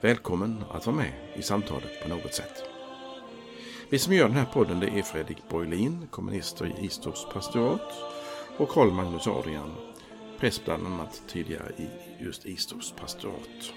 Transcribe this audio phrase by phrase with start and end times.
[0.00, 2.64] Välkommen att vara med i samtalet på något sätt.
[3.88, 7.92] Vi som gör den här podden det är Fredrik Borglin, kommunister i Istorps pastorat
[8.56, 9.74] och Karl Magnus Adrian,
[10.38, 11.88] präst bland annat tidigare i
[12.24, 13.72] just Istorps pastorat.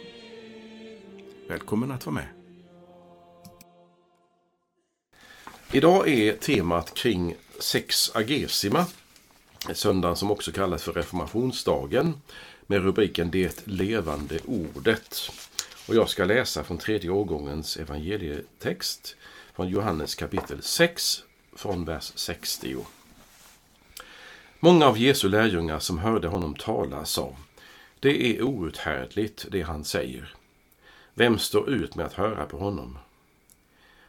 [1.48, 2.27] Välkommen att vara med.
[5.71, 8.85] Idag är temat kring sex agesima,
[9.73, 12.13] söndagen som också kallas för reformationsdagen,
[12.67, 15.31] med rubriken Det levande ordet.
[15.91, 19.16] Och jag ska läsa från tredje årgångens evangelietext
[19.54, 21.23] från Johannes kapitel 6
[21.55, 22.77] från vers 60.
[24.60, 27.35] Många av Jesu lärjungar som hörde honom tala sa
[27.99, 30.34] Det är outhärdligt det han säger.
[31.13, 32.98] Vem står ut med att höra på honom?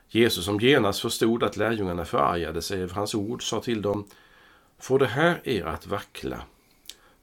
[0.09, 4.05] Jesus som genast förstod att lärjungarna förargade sig över hans ord sa till dem
[4.79, 6.43] Får det här er att vackla?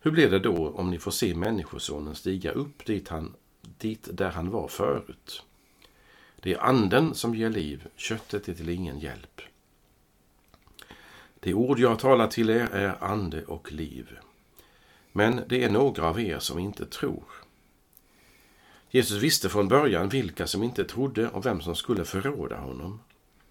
[0.01, 3.35] Hur blir det då om ni får se Människosonen stiga upp dit han
[3.77, 5.43] dit där han var förut.
[6.35, 9.41] Det är anden som ger liv, köttet är till ingen hjälp.
[11.39, 14.17] Det ord jag talar till er är ande och liv.
[15.11, 17.23] Men det är några av er som inte tror.
[18.89, 22.99] Jesus visste från början vilka som inte trodde och vem som skulle förråda honom.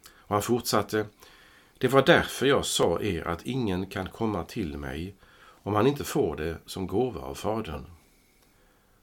[0.08, 1.06] Och han fortsatte.
[1.78, 5.14] Det var därför jag sa er att ingen kan komma till mig
[5.62, 7.84] om han inte får det som gåva av Fadern.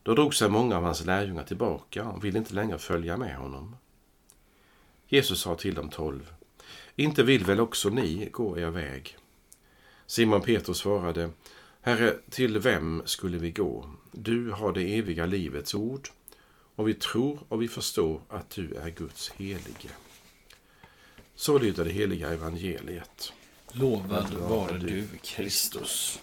[0.05, 3.75] Då drog sig många av hans lärjungar tillbaka och ville inte längre följa med honom.
[5.07, 6.33] Jesus sa till de tolv,
[6.95, 9.17] inte vill väl också ni gå er väg?
[10.05, 11.29] Simon Petrus svarade,
[11.81, 13.89] Herre, till vem skulle vi gå?
[14.11, 16.09] Du har det eviga livets ord
[16.75, 19.89] och vi tror och vi förstår att du är Guds helige.
[21.35, 23.33] Så lyder det heliga evangeliet.
[23.71, 26.19] Lovad vare du, Kristus.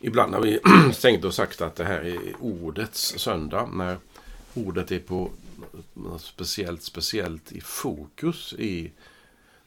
[0.00, 0.60] Ibland har vi
[1.00, 3.96] tänkt och sagt att det här är ordets söndag när
[4.54, 5.30] ordet är på
[5.94, 8.90] något speciellt, speciellt i fokus i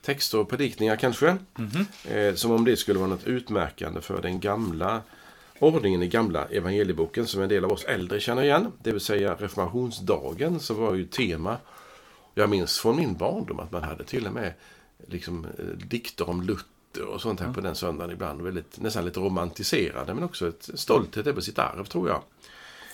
[0.02, 1.28] texter och predikningar kanske.
[1.28, 2.36] Mm -hmm.
[2.36, 5.02] som om det skulle vara något utmärkande för den gamla
[5.60, 8.72] ordningen i gamla evangelieboken som en del av oss äldre känner igen.
[8.84, 11.58] Det vill säga reformationsdagen så var ju tema.
[12.34, 14.54] Jag minns från min barndom att man hade till och med
[15.08, 16.66] liksom, eh, dikter om Luther
[16.98, 17.56] och sånt här mm.
[17.56, 18.42] på den söndagen ibland.
[18.42, 22.22] Väldigt, nästan lite romantiserade men också ett stolthet över sitt arv tror jag.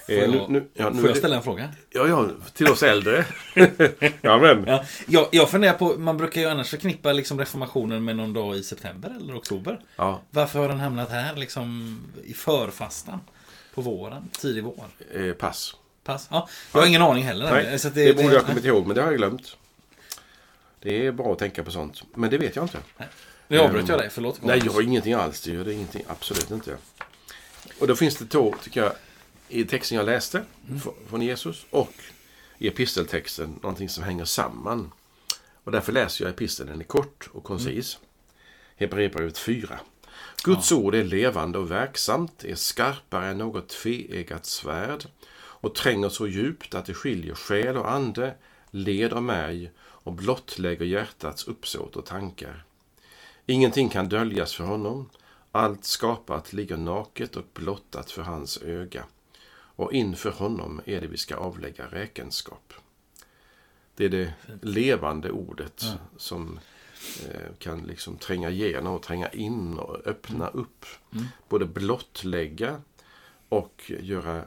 [0.07, 1.69] Får jag, eh, nu, ja, nu får jag ställa en fråga?
[1.89, 3.25] Ja, ja, till oss äldre.
[4.21, 4.65] ja, men.
[4.67, 8.55] Ja, jag, jag funderar på, man brukar ju annars förknippa liksom reformationen med någon dag
[8.55, 9.79] i september eller oktober.
[9.95, 10.21] Ja.
[10.29, 13.19] Varför har den hamnat här liksom i förfastan?
[13.73, 14.85] På våren, tidig vår?
[15.13, 15.75] Eh, pass.
[16.03, 16.27] Pass?
[16.31, 17.51] Ja, jag har ingen aning heller.
[17.51, 19.57] Nej, det, det borde jag ha kommit ihåg, men det har jag glömt.
[20.79, 22.03] Det är bra att tänka på sånt.
[22.15, 22.77] Men det vet jag inte.
[22.97, 23.07] Nej.
[23.47, 24.39] Nu avbröt jag dig, förlåt.
[24.41, 25.41] Nej, jag har ingenting alls.
[25.41, 26.03] Det gör ingenting.
[26.07, 26.77] Absolut inte.
[27.79, 28.91] Och då finns det två, tycker jag,
[29.47, 30.81] i texten jag läste mm.
[31.09, 31.93] från Jesus och
[32.57, 34.91] i episteltexten, någonting som hänger samman.
[35.63, 36.69] Och därför läser jag episteln.
[36.69, 37.95] Den är kort och koncis.
[37.95, 38.07] Mm.
[38.75, 39.79] Hebreerbrevet 4.
[40.43, 40.77] Guds ja.
[40.77, 46.75] ord är levande och verksamt, är skarpare än något tveeggat svärd och tränger så djupt
[46.75, 48.35] att det skiljer själ och ande,
[48.71, 52.66] led och märg och blottlägger hjärtats uppsåt och tankar.
[53.49, 55.09] Ingenting kan döljas för honom.
[55.51, 59.03] Allt skapat ligger naket och blottat för hans öga.
[59.49, 62.73] Och inför honom är det vi ska avlägga räkenskap.
[63.95, 65.93] Det är det levande ordet ja.
[66.17, 66.59] som
[67.29, 70.59] eh, kan liksom tränga igenom och tränga in och öppna mm.
[70.59, 70.85] upp.
[71.13, 71.25] Mm.
[71.49, 72.81] Både blottlägga
[73.49, 74.43] och göra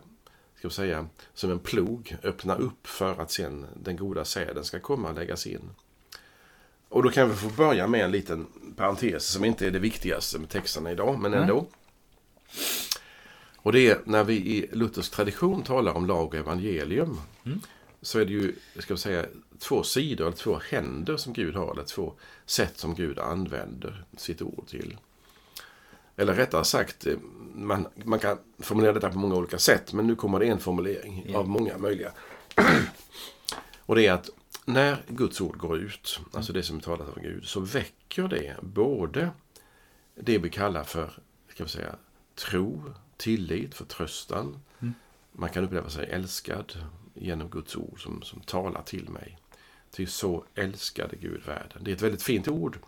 [0.59, 4.81] ska vi säga, som en plog, öppna upp för att sen den goda säden ska
[4.81, 5.71] komma och läggas in.
[6.89, 8.47] Och då kan vi få börja med en liten
[8.81, 11.59] parentes som inte är det viktigaste med texterna idag, men ändå.
[11.59, 11.71] Mm.
[13.57, 17.21] Och det är när vi i luthersk tradition talar om lag och evangelium.
[17.45, 17.61] Mm.
[18.03, 19.27] Så är det ju, ska vi säga,
[19.59, 22.13] två sidor, eller två händer som Gud har, eller två
[22.47, 24.97] sätt som Gud använder sitt ord till.
[26.17, 27.07] Eller rättare sagt,
[27.55, 31.23] man, man kan formulera detta på många olika sätt, men nu kommer det en formulering
[31.23, 31.37] mm.
[31.37, 32.13] av många möjliga.
[33.87, 34.31] och det är att
[34.73, 38.57] när Guds ord går ut, alltså det som är talat av Gud, så väcker det
[38.63, 39.31] både
[40.15, 41.13] det vi kallar för
[41.49, 41.97] ska vi säga,
[42.35, 44.61] tro, tillit, förtröstan.
[44.79, 44.95] Mm.
[45.33, 46.73] Man kan uppleva sig älskad,
[47.15, 49.39] genom Guds ord som, som talar till mig.
[49.91, 51.85] Ty så älskade Gud världen.
[51.85, 52.79] Det är ett väldigt fint ord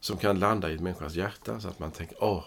[0.00, 2.44] som kan landa i ett människas hjärta så att man tänker, åh,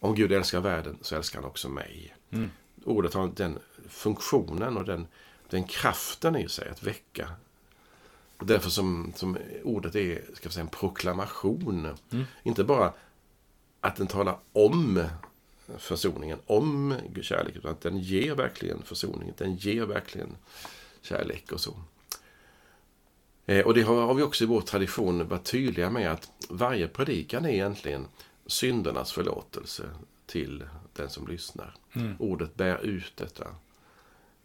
[0.00, 2.16] om Gud älskar världen så älskar han också mig.
[2.30, 2.50] Mm.
[2.84, 3.58] Ordet har den
[3.88, 5.06] funktionen och den,
[5.50, 7.30] den kraften i sig att väcka.
[8.40, 11.96] Och därför som, som ordet är ska vi säga, en proklamation.
[12.12, 12.24] Mm.
[12.42, 12.92] Inte bara
[13.80, 15.04] att den talar om
[15.78, 19.34] försoningen, om kärlek, utan att den ger verkligen försoningen.
[19.38, 20.36] Den ger verkligen
[21.02, 21.74] kärlek och så.
[23.46, 27.44] Eh, och det har vi också i vår tradition varit tydliga med att varje predikan
[27.44, 28.06] är egentligen
[28.46, 29.84] syndernas förlåtelse
[30.26, 31.74] till den som lyssnar.
[31.92, 32.16] Mm.
[32.18, 33.46] Ordet bär ut detta.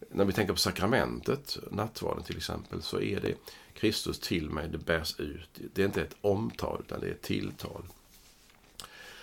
[0.09, 3.36] När vi tänker på sakramentet, nattvarden till exempel, så är det
[3.75, 5.50] Kristus till mig, det bärs ut.
[5.74, 7.86] Det är inte ett omtal, utan det är ett tilltal.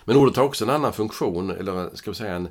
[0.05, 2.49] Men ordet har också en annan funktion, eller ska vi säga en,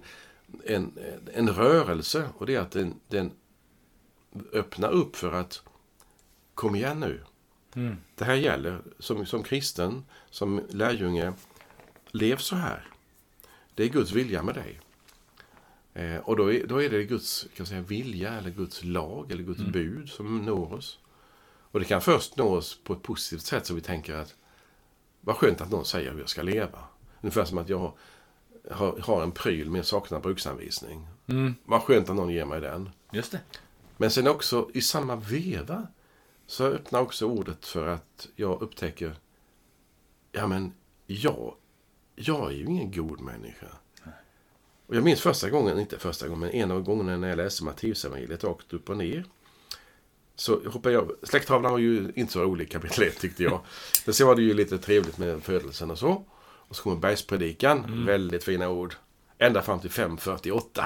[0.64, 0.98] en,
[1.34, 2.28] en rörelse.
[2.38, 3.30] Och det är att den, den
[4.52, 5.62] öppnar upp för att
[6.54, 7.20] kom igen nu.
[7.74, 7.96] Mm.
[8.14, 11.32] Det här gäller som, som kristen, som lärjunge.
[12.10, 12.86] Lev så här.
[13.74, 14.80] Det är Guds vilja med dig.
[15.94, 19.42] Eh, och då är, då är det Guds kan säga, vilja, eller Guds lag, eller
[19.42, 19.72] Guds mm.
[19.72, 20.98] bud som når oss.
[21.72, 24.34] Och det kan först nå oss på ett positivt sätt så vi tänker att
[25.20, 26.78] vad skönt att någon säger hur jag ska leva.
[27.20, 27.92] Ungefär som att jag
[28.70, 31.06] har, har en pryl men jag saknar bruksanvisning.
[31.26, 31.54] Mm.
[31.64, 32.90] Vad skönt att någon ger mig den.
[33.12, 33.40] Just det.
[33.96, 35.86] Men sen också i samma veva
[36.46, 39.14] så öppnar också ordet för att jag upptäcker,
[40.32, 40.72] ja men
[41.06, 41.54] jag,
[42.16, 43.66] jag är ju ingen god människa.
[44.86, 47.64] Och jag minns första gången, inte första gången, men en av gångerna när jag läste
[47.64, 49.24] Matteusevangeliet rakt upp och ner.
[50.42, 53.60] Så hoppade jag, släkttavlan var ju inte så rolig kapitel 1 tyckte jag.
[54.04, 56.24] Men så var det ju lite trevligt med födelsen och så.
[56.40, 58.06] Och så kommer bergspredikan, mm.
[58.06, 58.94] väldigt fina ord.
[59.38, 60.84] Ända fram till 5.48.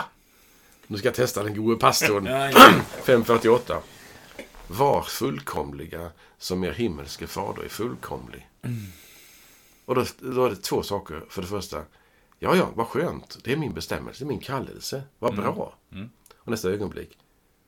[0.87, 2.29] Nu ska jag testa den gode pastorn.
[2.29, 3.81] 5.48.
[4.69, 8.49] Var fullkomliga som er himmelske fader är fullkomlig.
[8.63, 8.77] Mm.
[9.85, 11.25] Och då, då är det två saker.
[11.29, 11.83] För det första,
[12.39, 13.39] ja, ja, vad skönt.
[13.45, 15.03] Det är min bestämmelse, min kallelse.
[15.19, 15.45] Vad mm.
[15.45, 15.75] bra.
[15.93, 16.11] Mm.
[16.37, 17.19] Och nästa ögonblick,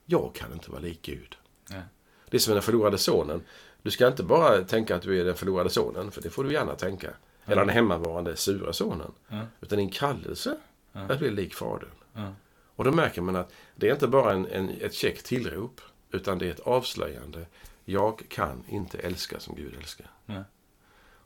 [0.05, 1.35] jag kan inte vara lik Gud.
[1.71, 1.81] Ja.
[2.29, 3.41] Det är som den förlorade sonen.
[3.81, 6.53] Du ska inte bara tänka att du är den förlorade sonen, för det får du
[6.53, 7.07] gärna tänka.
[7.45, 7.51] Ja.
[7.51, 9.11] Eller den hemmavarande sura sonen.
[9.27, 9.41] Ja.
[9.61, 10.57] Utan din kallelse
[10.91, 10.99] ja.
[10.99, 11.89] att bli lik fadern.
[12.13, 12.33] Ja.
[12.75, 15.81] Och då märker man att det är inte bara en, en, ett käckt tillrop.
[16.11, 17.45] Utan det är ett avslöjande.
[17.85, 20.07] Jag kan inte älska som Gud älskar.
[20.25, 20.43] Nej.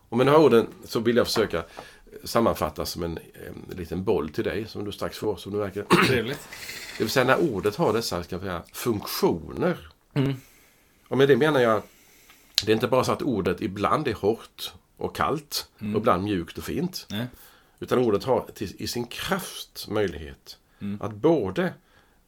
[0.09, 1.63] Och med de här orden så vill jag försöka
[2.23, 5.35] sammanfatta som en, en liten boll till dig som du strax får.
[5.35, 5.83] Som du märker.
[6.07, 6.47] Trevligt.
[6.97, 9.92] Det vill säga när ordet har dessa ska säga, funktioner.
[10.13, 10.33] Mm.
[11.07, 11.81] Och med det menar jag
[12.65, 15.95] det är inte bara så att ordet ibland är hårt och kallt mm.
[15.95, 17.05] och ibland mjukt och fint.
[17.09, 17.27] Nej.
[17.79, 21.01] Utan ordet har till, i sin kraft möjlighet mm.
[21.01, 21.73] att både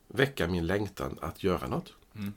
[0.07, 2.33] väcka min längtan att göra något mm.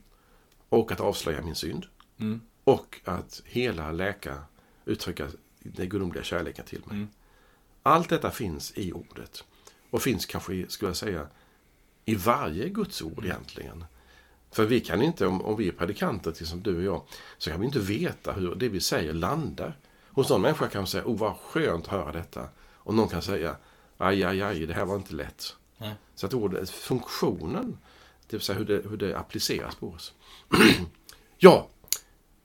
[0.68, 1.86] Och att avslöja min synd.
[2.18, 2.40] Mm.
[2.64, 4.42] Och att hela, läka,
[4.84, 5.28] uttrycka
[5.58, 6.96] den gudomliga kärleken till mig.
[6.96, 7.08] Mm.
[7.82, 9.44] Allt detta finns i ordet.
[9.90, 11.26] Och finns kanske, skulle jag säga,
[12.04, 13.84] i varje Guds ord egentligen.
[14.50, 17.02] För vi kan inte, om, om vi är predikanter, till som du och jag,
[17.38, 19.76] så kan vi inte veta hur det vi säger landar.
[20.12, 22.48] Hos någon människa kan man säga, oh vad skönt att höra detta.
[22.74, 23.56] Och någon kan säga,
[23.98, 25.56] aj, aj, aj, det här var inte lätt.
[25.78, 25.94] Nej.
[26.14, 27.78] Så att ordet, funktionen,
[28.28, 30.12] det vill säga hur det, hur det appliceras på oss.
[31.38, 31.68] ja,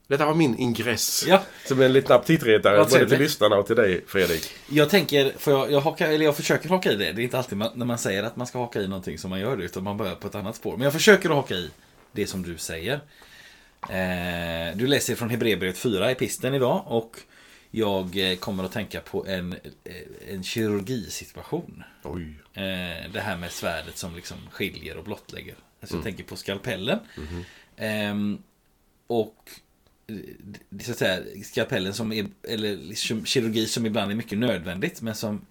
[0.08, 1.26] detta var min ingress.
[1.28, 1.44] Ja.
[1.66, 4.52] Som en liten aptitretare både till lyssnarna och till dig Fredrik.
[4.70, 7.12] Jag tänker, för jag, jag, hakar, eller jag försöker haka i det.
[7.12, 9.30] Det är inte alltid man, när man säger att man ska haka i någonting som
[9.30, 9.64] man gör det.
[9.64, 10.72] Utan man börjar på ett annat spår.
[10.72, 11.72] Men jag försöker att haka i
[12.14, 12.94] det som du säger.
[13.90, 16.84] Eh, du läser från Hebreerbrevet 4 i pisten idag.
[16.88, 17.18] Och
[17.72, 19.54] jag eh, kommer att tänka på en,
[19.84, 19.96] eh,
[20.30, 21.84] en kirurgisituation.
[22.04, 22.40] Oj.
[22.54, 25.56] Eh, det här med svärdet som liksom skiljer och blottlägger.
[25.80, 26.00] Alltså mm.
[26.00, 27.00] jag tänker på skalpellen.
[27.18, 27.44] Mm.
[27.78, 28.44] Ehm,
[29.08, 29.50] och
[30.82, 35.46] så att säga, skalpellen som är, eller kirurgi som ibland är mycket nödvändigt men som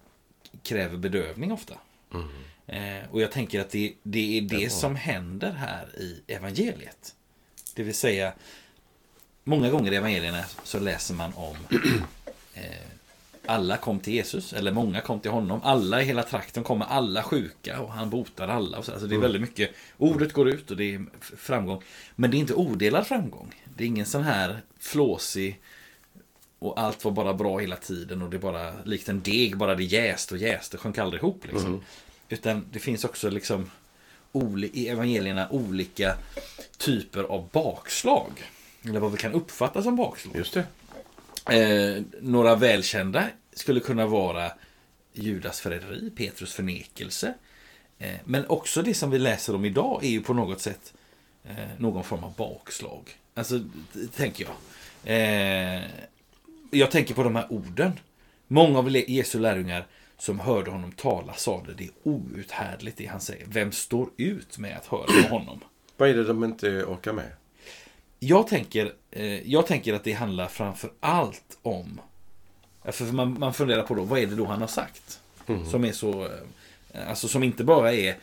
[0.63, 1.73] kräver bedövning ofta.
[2.13, 2.27] Mm.
[2.67, 7.15] Ehm, och jag tänker att det, det är det, som händer här i evangeliet.
[7.75, 8.33] Det vill säga,
[9.43, 11.55] många gånger i evangelierna så läser man om
[12.53, 12.63] eh,
[13.45, 15.59] alla kom till Jesus, eller många kom till honom.
[15.63, 18.77] Alla i hela trakten kom med alla sjuka och han botar alla.
[18.77, 18.91] Och så.
[18.91, 19.31] Alltså det är mm.
[19.31, 21.05] väldigt mycket, ordet går ut och det är
[21.37, 21.83] framgång.
[22.15, 23.55] Men det är inte odelad framgång.
[23.75, 25.59] Det är ingen sån här flåsig
[26.59, 29.75] och allt var bara bra hela tiden och det är bara likt en deg, bara
[29.75, 31.45] det jäste och jäste, sjönk aldrig ihop.
[31.45, 31.67] Liksom.
[31.67, 31.81] Mm.
[32.33, 33.69] Utan det finns också liksom
[34.71, 36.15] i evangelierna olika
[36.77, 38.31] typer av bakslag.
[38.83, 40.35] Eller vad vi kan uppfatta som bakslag.
[40.35, 40.65] Just det.
[41.57, 44.51] Eh, några välkända skulle kunna vara
[45.13, 47.33] Judas förräderi, Petrus förnekelse.
[47.99, 50.93] Eh, men också det som vi läser om idag är ju på något sätt
[51.43, 53.17] eh, någon form av bakslag.
[53.33, 53.59] Alltså,
[54.15, 54.55] tänker jag.
[55.15, 55.81] Eh,
[56.71, 57.99] jag tänker på de här orden.
[58.47, 59.87] Många av Jesu lärjungar
[60.23, 63.45] som hörde honom tala sa det, det är outhärdligt det han säger.
[63.47, 65.59] Vem står ut med att höra på honom?
[65.97, 67.31] Vad är det de inte orkar med?
[68.19, 72.01] Jag tänker, eh, jag tänker att det handlar framför allt om...
[72.83, 75.19] För man, man funderar på då, vad är det då han har sagt?
[75.47, 75.69] Mm.
[75.69, 76.23] Som är så...
[76.91, 78.17] eh, Alltså som inte bara är...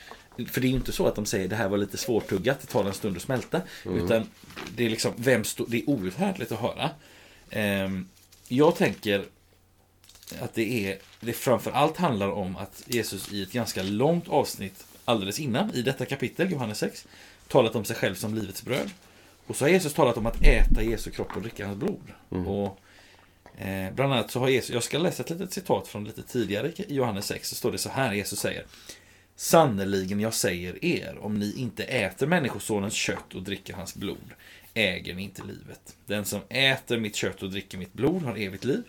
[0.48, 2.66] För det är ju inte så att de säger det här var lite svårtuggat, det
[2.66, 3.60] tar en stund att smälta.
[3.84, 4.26] Utan
[4.76, 6.90] det är liksom, vem stå, det är outhärdligt att höra.
[7.50, 8.08] Ehm,
[8.48, 9.24] jag tänker
[10.40, 14.84] att det är, det framför allt handlar om att Jesus i ett ganska långt avsnitt
[15.04, 17.06] alldeles innan, i detta kapitel, Johannes 6,
[17.48, 18.90] talat om sig själv som livets bröd.
[19.46, 22.12] Och så har Jesus talat om att äta Jesu kropp och dricka hans blod.
[22.28, 22.80] Och
[23.60, 26.72] eh, Bland annat så har Jesus, jag ska läsa ett litet citat från lite tidigare
[26.76, 28.64] i Johannes 6, så står det så här, Jesus säger
[29.36, 34.34] Sannerligen jag säger er, om ni inte äter Människosonens kött och dricker hans blod,
[34.74, 35.96] äger ni inte livet.
[36.06, 38.82] Den som äter mitt kött och dricker mitt blod har evigt liv,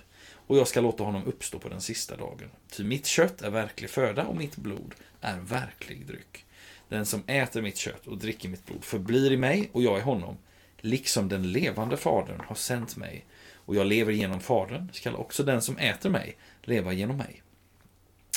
[0.51, 2.49] och jag ska låta honom uppstå på den sista dagen.
[2.71, 6.45] Ty mitt kött är verklig föda och mitt blod är verklig dryck.
[6.89, 10.01] Den som äter mitt kött och dricker mitt blod förblir i mig och jag i
[10.01, 10.37] honom,
[10.77, 15.61] liksom den levande Fadern har sänt mig, och jag lever genom Fadern, skall också den
[15.61, 17.41] som äter mig leva genom mig.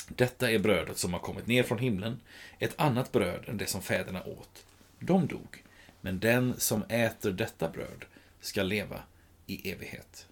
[0.09, 2.21] Detta är brödet som har kommit ner från himlen,
[2.59, 4.65] ett annat bröd än det som fäderna åt.
[4.99, 5.63] De dog,
[6.01, 8.05] men den som äter detta bröd
[8.41, 9.03] ska leva
[9.47, 10.27] i evighet.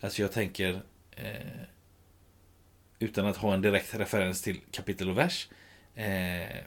[0.00, 0.82] Alltså jag tänker,
[1.16, 1.62] eh,
[2.98, 5.48] utan att ha en direkt referens till kapitel och vers,
[5.94, 6.64] eh,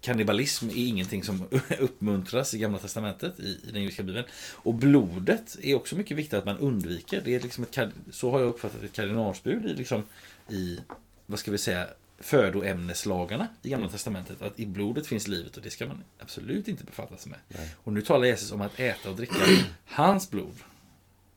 [0.00, 1.48] kannibalism är ingenting som
[1.78, 4.26] uppmuntras i Gamla Testamentet, i, i den judiska bibeln.
[4.52, 7.22] Och blodet är också mycket viktigt att man undviker.
[7.24, 10.02] Det är liksom ett, så har jag uppfattat ett kardinalsbud i, liksom,
[10.48, 10.80] i
[11.26, 11.86] vad ska vi säga,
[12.18, 14.42] födoämneslagarna i Gamla Testamentet.
[14.42, 17.38] Att i blodet finns livet och det ska man absolut inte befatta sig med.
[17.48, 17.74] Nej.
[17.84, 19.34] Och nu talar Jesus om att äta och dricka
[19.84, 20.54] hans blod.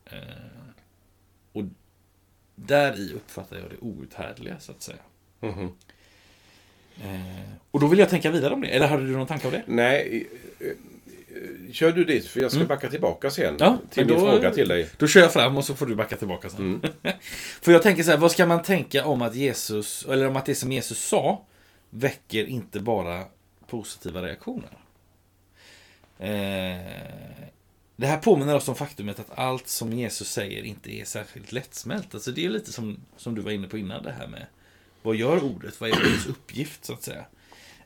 [0.04, 0.18] Eh,
[1.52, 1.62] och
[2.54, 4.98] där i uppfattar jag det outhärdliga, så att säga.
[5.40, 5.72] Mhm.
[7.02, 8.68] Eh, och då vill jag tänka vidare om det.
[8.68, 9.62] Eller hade du någon tanke om det?
[9.66, 10.28] Nej,
[10.60, 13.56] eh, eh, kör du dit för jag ska backa tillbaka sen Mm.
[13.60, 14.88] Ja, till min då- fråga till dig.
[14.98, 16.60] Då kör jag fram och så får du backa tillbaka sen.
[16.60, 16.80] Mm.
[17.62, 20.46] För jag tänker så här, vad ska man tänka om att Jesus, eller om att
[20.46, 21.44] det som Jesus sa
[21.90, 23.24] väcker inte bara
[23.66, 24.78] positiva reaktioner?
[26.18, 26.86] Eh,
[28.00, 32.14] det här påminner oss om faktumet att allt som Jesus säger inte är särskilt lättsmält.
[32.14, 34.46] Alltså det är lite som, som du var inne på innan det här med
[35.02, 35.80] vad gör ordet?
[35.80, 37.24] Vad är ordets uppgift så att säga?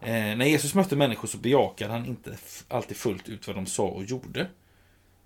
[0.00, 2.36] Eh, när Jesus mötte människor så bejakade han inte
[2.68, 4.46] alltid fullt ut vad de sa och gjorde.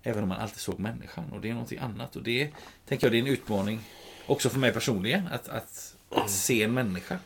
[0.03, 1.31] Även om man alltid såg människan.
[1.31, 2.15] Och det är någonting annat.
[2.15, 2.49] Och det
[2.85, 3.79] tänker jag det är en utmaning
[4.25, 5.27] också för mig personligen.
[5.27, 7.19] Att, att, att se en människa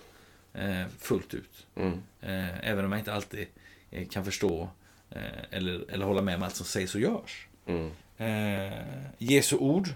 [0.54, 1.66] eh, fullt ut.
[1.76, 1.94] Mm.
[2.22, 3.48] Eh, även om jag inte alltid
[3.92, 4.70] eh, kan förstå
[5.10, 7.48] eh, eller, eller hålla med om allt som sägs och görs.
[7.66, 7.92] Mm.
[8.18, 9.88] Eh, Jesu ord.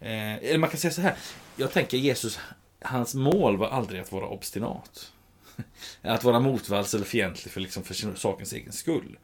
[0.00, 1.16] Eh, eller man kan säga så här.
[1.56, 2.38] Jag tänker Jesus,
[2.80, 5.12] hans mål var aldrig att vara obstinat.
[6.02, 9.18] Att vara motvalls eller fientlig för, liksom, för sakens egen skull.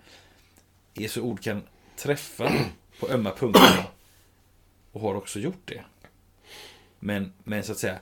[0.95, 1.63] Jesu ord kan
[1.97, 2.53] träffa
[3.01, 3.85] på ömma punkter
[4.93, 5.85] och har också gjort det.
[6.99, 7.99] Men, men så att säga,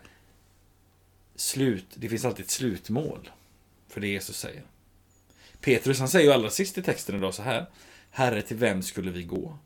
[1.37, 3.31] slut, det finns alltid ett slutmål
[3.89, 4.62] för det Jesus säger.
[5.61, 7.67] Petrus han säger ju allra sist i texten idag så här.
[8.11, 9.59] Herre, till vem skulle vi gå?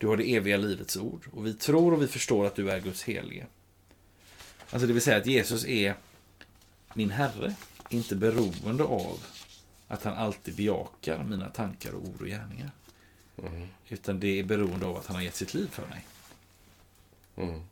[0.00, 2.80] Du har det eviga livets ord och vi tror och vi förstår att du är
[2.80, 3.46] Guds helige.
[4.70, 5.94] Alltså det vill säga att Jesus är
[6.94, 7.54] min Herre,
[7.88, 9.18] inte beroende av
[9.88, 12.70] att han alltid bejakar mina tankar och ord och gärningar.
[13.38, 13.68] Mm.
[13.88, 16.04] Utan det är beroende av att han har gett sitt liv för mig.
[17.36, 17.62] Mm.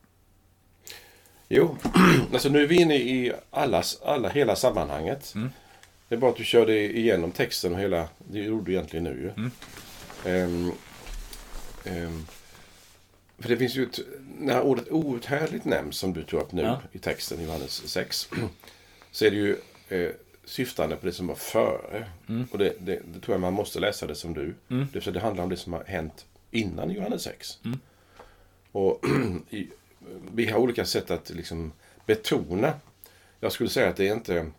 [1.48, 1.76] Jo,
[2.32, 5.32] alltså nu är vi inne i allas, alla, hela sammanhanget.
[5.34, 5.50] Mm.
[6.08, 9.04] Det är bara att du kör det igenom texten och hela, det gjorde du egentligen
[9.04, 9.50] nu ju.
[10.34, 10.72] Mm.
[11.84, 12.26] Ehm,
[13.38, 13.98] för det finns ju ett,
[14.38, 16.82] när ordet outhärdligt nämns som du tog upp nu Ja.
[16.92, 18.28] i texten i Johannes 6.
[19.10, 19.56] Så är det ju
[19.88, 20.10] eh,
[20.44, 22.06] syftande på det som var före.
[22.28, 22.46] Mm.
[22.50, 24.54] Och det, det, det tror jag man måste läsa det som du.
[24.68, 24.86] Mm.
[24.92, 27.58] Det, det handlar om det som har hänt innan Johannes 6.
[27.64, 27.78] Mm.
[28.72, 29.04] Och
[29.50, 29.68] i,
[30.34, 31.72] vi har olika sätt att liksom
[32.06, 32.72] betona.
[33.40, 34.50] Jag skulle säga att det är inte...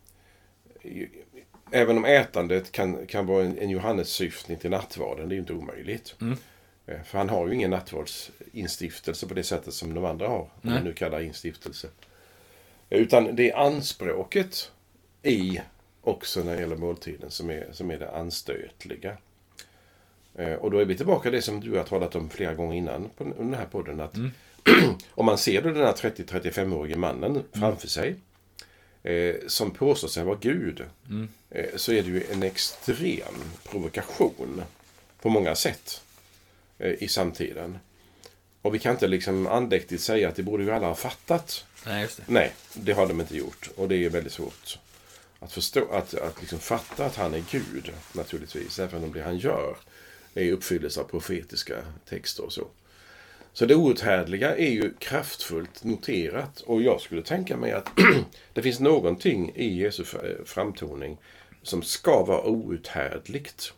[1.72, 5.54] Även om ätandet kan, kan vara en, en Johannes-syftning till nattvarden, det är ju inte
[5.54, 6.16] omöjligt.
[6.22, 6.38] Mm.
[6.90, 10.40] Eh, För han har ju ingen nattvardsinstiftelse på det sättet som de andra har.
[10.40, 11.88] Om man nu kallar instiftelse.
[12.90, 14.72] Utan det är anspråket
[15.24, 15.62] i
[16.02, 19.18] också när det gäller måltiden som är, som är det anstötliga.
[20.36, 22.76] Eh, Och då är vi tillbaka i det som du har talat om flera gånger
[22.78, 24.00] innan på den här podden.
[24.00, 24.32] Att Mm.
[25.12, 28.16] om man ser då den här 30-35-årige mannen framför sig.
[29.04, 31.28] eh, som påstår sig vara Gud, Mm.
[31.50, 33.34] eh, så är det ju en extrem
[33.70, 34.62] provokation
[35.22, 36.09] på många sätt eh,
[36.80, 37.78] i samtiden.
[38.62, 41.66] Och vi kan inte liksom andäktigt säga att det borde ju alla ha fattat.
[41.86, 42.24] Nej, det.
[42.28, 43.70] Nej, det har de inte gjort.
[43.76, 44.80] Och det är väldigt svårt
[45.40, 48.80] att förstå, att, att liksom fatta att han är Gud, naturligtvis.
[48.80, 49.76] Även om det han gör
[50.34, 51.76] är i uppfyllelse av profetiska
[52.10, 52.68] texter och så.
[53.54, 56.62] Så det outhärdliga är ju kraftfullt noterat.
[56.62, 57.90] Och jag skulle tänka mig att
[58.54, 61.18] det finns någonting i Jesu f- framtoning
[61.64, 63.74] som ska vara outhärdligt.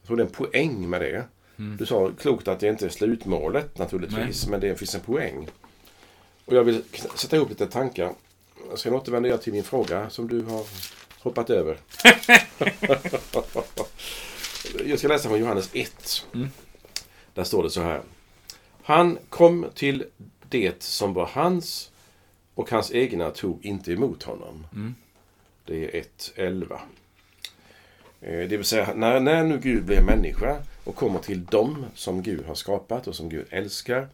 [0.00, 1.24] Jag tror det är en poäng med det.
[1.56, 5.48] Du sa klokt att det inte är slutmålet naturligtvis, men det finns en poäng.
[6.44, 6.82] Och jag vill
[7.14, 8.12] sätta ihop lite tankar.
[8.76, 10.64] Sen återvänder jag till min fråga som du har
[11.18, 11.78] hoppat över.
[14.86, 16.26] jag ska läsa från Johannes 1.
[17.34, 18.00] Där står det så här.
[18.82, 20.04] Han kom till
[20.48, 21.90] det som var hans
[22.54, 24.66] och hans egna tog inte emot honom.
[25.64, 26.02] Det är
[26.36, 26.78] 1.11.
[28.20, 30.56] Eh, Det vill säga, när, när nu Gud blir människa
[30.86, 34.08] och kommer till dem som Gud har skapat och som Gud älskar,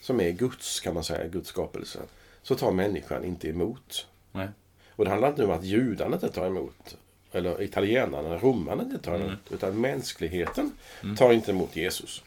[0.00, 1.98] som är Guds, kan man säga, Guds skapelse,
[2.42, 4.06] så tar människan inte emot.
[4.32, 4.48] Nej.
[4.88, 6.96] Och det handlar inte om att judarna inte tar emot,
[7.32, 10.72] eller italienarna, eller romarna inte tar emot, utan mänskligheten
[11.18, 12.22] tar inte emot Jesus.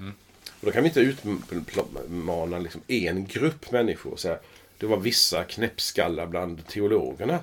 [0.47, 1.15] Och då kan vi inte
[1.51, 4.39] utmana liksom en grupp människor och säga
[4.77, 7.39] det var vissa knäppskallar bland teologerna.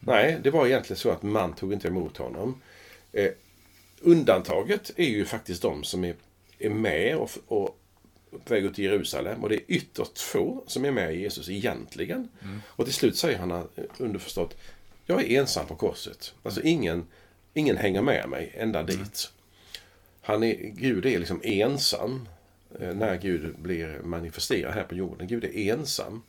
[0.00, 2.60] Nej, det var egentligen så att man tog inte emot honom.
[4.00, 6.14] Undantaget är ju faktiskt de som är,
[6.58, 7.80] är med och, och
[8.44, 9.42] på väg ut till Jerusalem.
[9.42, 12.28] Och det är ytterst få som är med Jesus egentligen.
[12.66, 13.64] Och till slut säger han eh,
[13.98, 14.56] underförstått,
[15.06, 16.34] jag är ensam på korset.
[16.42, 17.06] Alltså ingen,
[17.54, 19.32] ingen hänger med mig ända dit.
[20.22, 22.28] Han är, Gud är liksom ensam
[22.80, 25.26] eh, när Gud blir manifesterad här på jorden.
[25.26, 26.22] Gud är ensam.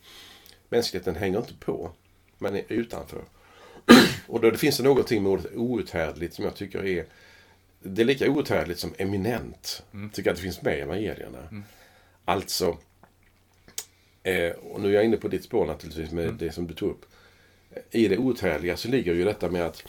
[0.70, 1.92] Mänskligheten hänger inte på,
[2.38, 3.24] men är utanför.
[4.28, 7.06] Och då det finns det någonting med ordet outhärdligt som jag tycker är
[7.88, 9.84] det är lika outhärdligt som eminent.
[10.14, 11.64] Tycker att det finns med i evangelierna.
[12.26, 12.78] Alltså,
[14.24, 16.90] eh, och nu är jag inne på ditt spår naturligtvis med det som du tog
[16.90, 17.06] upp.
[17.92, 19.84] I det outhärdliga så ligger ju detta med att,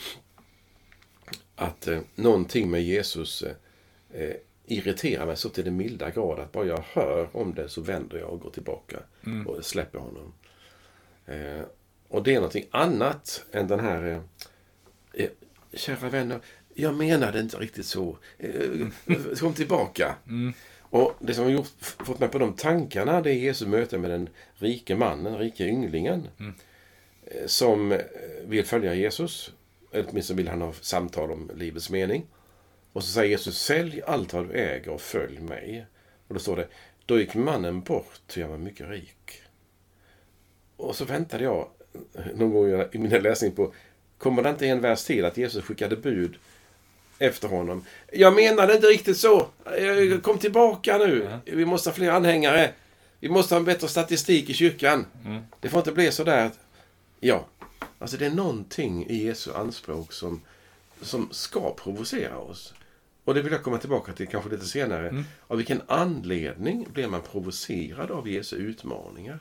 [1.55, 4.35] att eh, någonting med Jesus eh, eh,
[4.67, 8.19] irriterar mig så till den milda grad att bara jag hör om det så vänder
[8.19, 8.99] jag och går tillbaka
[9.47, 10.33] och släpper honom.
[11.27, 11.65] Eh,
[12.09, 15.31] och det är någonting annat än den här eh, eh,
[15.73, 16.41] Kära vänner,
[16.83, 18.19] jag menade inte riktigt så.
[18.39, 18.87] Eh,
[19.41, 20.15] Kom tillbaka.
[20.91, 24.11] Och det som har gjort, fått mig på de tankarna det är Jesu möte med
[24.11, 26.29] den rike mannen, den rike ynglingen.
[27.27, 27.99] eh, Som eh,
[28.45, 29.53] vill följa Jesus.
[29.93, 32.27] Eller åtminstone vill han ha samtal om livets mening.
[32.93, 35.87] Och så säger Jesus, sälj allt vad du äger och följ mig.
[36.29, 36.69] Och då står det,
[37.07, 39.43] då gick mannen bort, ty han var mycket rik.
[40.77, 41.69] Och så väntade jag
[42.35, 43.73] någon gång i min läsning på,
[44.19, 46.37] kommer det inte en vers till att Jesus skickade bud
[47.19, 47.85] efter honom?
[48.13, 49.49] Jag menade inte riktigt så.
[50.23, 51.39] Kom tillbaka nu.
[51.45, 52.73] Vi måste ha fler anhängare.
[53.21, 55.07] Vi måste ha en bättre statistik i kyrkan.
[55.61, 56.59] Det får inte bli så där att,
[57.21, 57.47] ja,
[57.99, 60.41] alltså det är någonting i Jesu anspråk som,
[61.03, 62.75] som ska provocera oss.
[63.25, 65.25] Och det vill jag komma tillbaka till kanske lite senare.
[65.47, 69.41] Av vilken anledning blir man provocerad av Jesu utmaningar?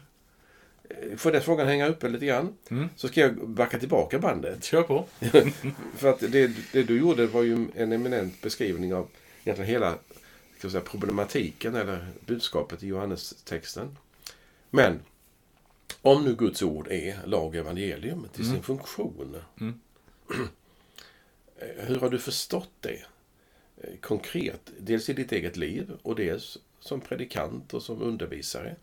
[0.90, 2.58] Eh, Får den frågan hänga uppe lite grann?
[2.96, 4.64] Så ska jag backa tillbaka bandet.
[4.64, 5.06] Kör på.
[5.96, 9.08] För att det, det du gjorde var ju en eminent beskrivning av
[9.44, 9.96] egentligen hela
[10.58, 13.98] ska säga, problematiken eller budskapet i Johannes-texten.
[14.70, 15.00] Men
[16.02, 19.36] om nu Guds ord är lag evangelium till sin funktion.
[21.60, 23.04] eh, Hur har du förstått det?
[23.84, 28.76] eh, Konkret, dels i ditt eget liv och dels som predikant och som undervisare.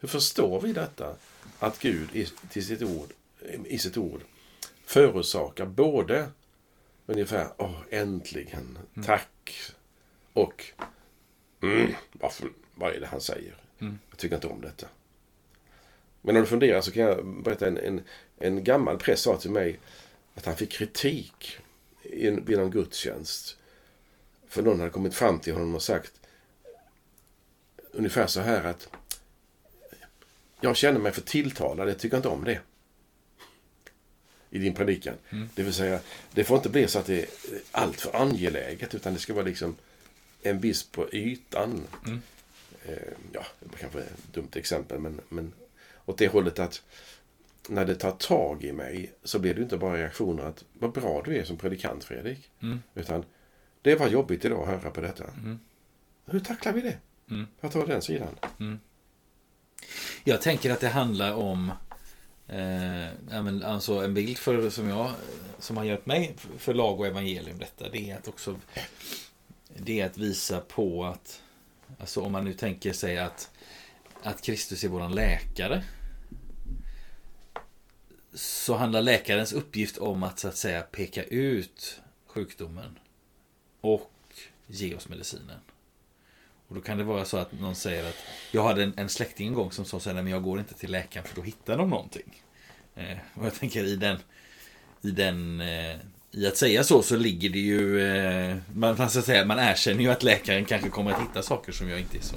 [0.00, 1.16] Hur förstår vi detta?
[1.58, 3.12] Att Gud i, till sitt ord,
[3.64, 4.20] i sitt ord
[4.84, 6.28] förorsakar både
[7.06, 9.60] ungefär åh, äntligen, tack
[10.32, 10.64] och
[11.62, 13.54] mm, varför, vad är det han säger?
[14.10, 14.86] Jag tycker inte om detta.
[16.22, 18.02] Men om du funderar så kan jag berätta en, en,
[18.38, 19.78] en gammal präst sa till mig
[20.34, 21.58] att han fick kritik
[22.42, 23.56] vid någon gudstjänst.
[24.48, 26.12] För någon hade kommit fram till honom och sagt
[27.92, 28.88] ungefär så här att
[30.60, 32.60] jag känner mig för tilltalad, jag tycker inte om det.
[34.50, 35.14] I din predikan.
[35.54, 36.00] Det vill säga,
[36.32, 37.28] det får inte bli så att det är
[37.72, 39.76] allt för angeläget utan det ska vara liksom
[40.42, 41.80] en viss på ytan.
[42.84, 42.96] Eh,
[43.32, 45.52] ja, det kanske ett dumt exempel men, men
[46.04, 46.82] åt det hållet att
[47.68, 51.22] när det tar tag i mig så blir det inte bara reaktioner att vad bra
[51.24, 52.50] du är som predikant Fredrik.
[52.94, 53.24] Utan
[53.82, 55.24] det var jobbigt idag att höra på detta.
[56.26, 56.96] Hur tacklar vi det?
[57.60, 58.28] Jag tar den sidan.
[60.24, 61.72] Jag tänker att det handlar om
[62.48, 63.08] Eh,
[63.64, 65.12] alltså en bild för, som, jag,
[65.58, 68.56] som har hjälpt mig för lag och evangelium detta, det är att också
[69.76, 71.42] det är att visa på att,
[71.98, 73.50] alltså om man nu tänker sig att,
[74.22, 75.84] att Kristus är våran läkare,
[78.34, 82.98] så handlar läkarens uppgift om att så att säga peka ut sjukdomen
[83.80, 84.12] och
[84.66, 85.60] ge oss medicinen.
[86.68, 88.16] Och då kan det vara så att någon säger att
[88.50, 90.74] jag hade en, en släkting en gång som sa så här, men jag går inte
[90.74, 92.42] till läkaren för då hittar de någonting.
[92.94, 94.18] Eh, och jag tänker i den,
[95.02, 95.96] i den eh,
[96.30, 100.10] i att säga så så ligger det ju, eh, man, man, säga, man erkänner ju
[100.10, 102.36] att läkaren kanske kommer att hitta saker som jag inte är så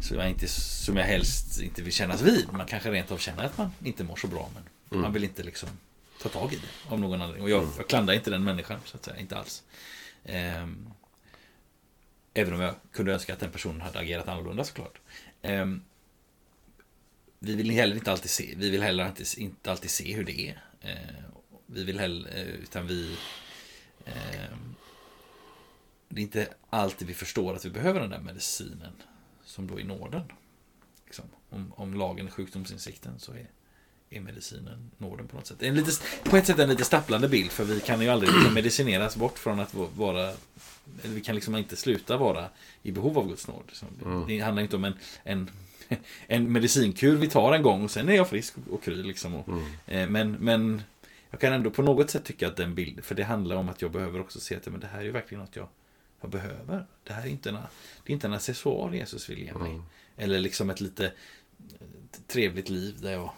[0.00, 2.46] som jag, inte, som jag helst inte vill kännas vid.
[2.52, 5.02] Man kanske rent av känner att man inte mår så bra men mm.
[5.02, 5.68] man vill inte liksom
[6.22, 7.42] ta tag i det av någon anledning.
[7.42, 7.74] Och jag, mm.
[7.76, 9.62] jag klandrar inte den människan så att säga, inte alls.
[10.62, 10.90] Um,
[12.38, 15.00] Även om jag kunde önska att den personen hade agerat annorlunda såklart.
[15.42, 15.82] Ehm,
[17.38, 20.40] vi vill heller inte alltid se, vi vill heller inte, inte alltid se hur det
[20.40, 20.64] är.
[20.80, 21.24] Ehm,
[21.66, 23.16] vi vill heller, eh, utan vi...
[24.04, 24.74] Ehm,
[26.08, 28.92] det är inte alltid vi förstår att vi behöver den där medicinen
[29.44, 30.32] som då är nåden.
[31.04, 31.24] Liksom.
[31.50, 33.50] Om, om lagen är sjukdomsinsikten så är,
[34.10, 35.62] är medicinen nåden på något sätt.
[35.62, 35.90] En lite,
[36.24, 39.38] på ett sätt en lite stapplande bild för vi kan ju aldrig liksom medicineras bort
[39.38, 40.32] från att vara
[41.02, 42.48] vi kan liksom inte sluta vara
[42.82, 43.72] i behov av Guds nåd.
[44.04, 44.26] Mm.
[44.26, 45.50] Det handlar inte om en, en,
[46.26, 49.02] en medicinkur vi tar en gång och sen är jag frisk och kry.
[49.02, 49.64] Liksom och, mm.
[49.86, 50.82] eh, men, men
[51.30, 53.82] jag kan ändå på något sätt tycka att den bilden, för det handlar om att
[53.82, 55.68] jag behöver också se att men det här är ju verkligen något jag,
[56.20, 56.86] jag behöver.
[57.04, 57.54] Det här är inte en,
[58.04, 59.70] det är inte en accessoar Jesus vill ge mig.
[59.70, 59.82] Mm.
[60.16, 61.12] Eller liksom ett lite
[62.26, 63.32] trevligt liv där jag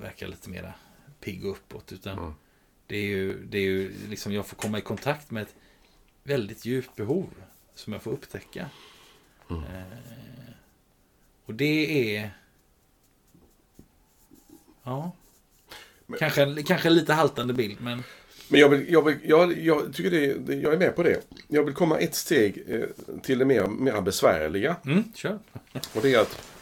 [0.00, 0.74] verkar lite mera
[1.20, 1.92] pigg och uppåt.
[1.92, 2.34] Utan mm.
[2.86, 5.54] det är ju, det är ju liksom jag får komma i kontakt med ett
[6.22, 7.28] väldigt djupt behov
[7.74, 8.70] som jag får upptäcka.
[9.50, 9.62] Mm.
[9.62, 9.82] Eh,
[11.46, 12.30] och det är...
[14.82, 15.12] Ja.
[16.06, 18.02] Men, kanske, kanske lite haltande bild, men...
[18.50, 21.20] Men jag, vill, jag, vill, jag, jag tycker det, jag är med på det.
[21.48, 22.84] Jag vill komma ett steg eh,
[23.22, 24.76] till det mer, mer besvärliga.
[24.84, 25.38] Mm, kör.
[25.94, 26.52] Och det är att,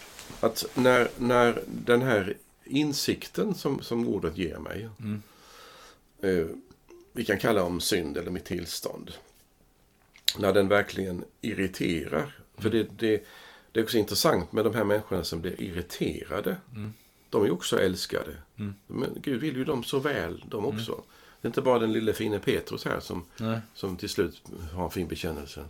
[0.41, 4.89] att när, när den här insikten som, som ordet ger mig.
[5.01, 5.23] Mm.
[6.21, 6.47] Eh,
[7.13, 9.13] vi kan kalla om synd eller mitt tillstånd
[10.39, 12.39] när den verkligen irriterar.
[12.59, 13.25] För det, det,
[13.73, 16.57] det är också intressant med de här människorna som blir irriterade.
[16.75, 16.93] Mm.
[17.31, 18.37] De är också älskade.
[18.57, 18.75] Mm.
[18.87, 20.77] Men Gud vill ju dem så väl, de mm.
[20.77, 20.93] också.
[20.93, 21.05] Mm.
[21.41, 23.25] Det är inte bara den lille fine Petrus här som,
[23.75, 25.65] som till slut har en fin bekännelse.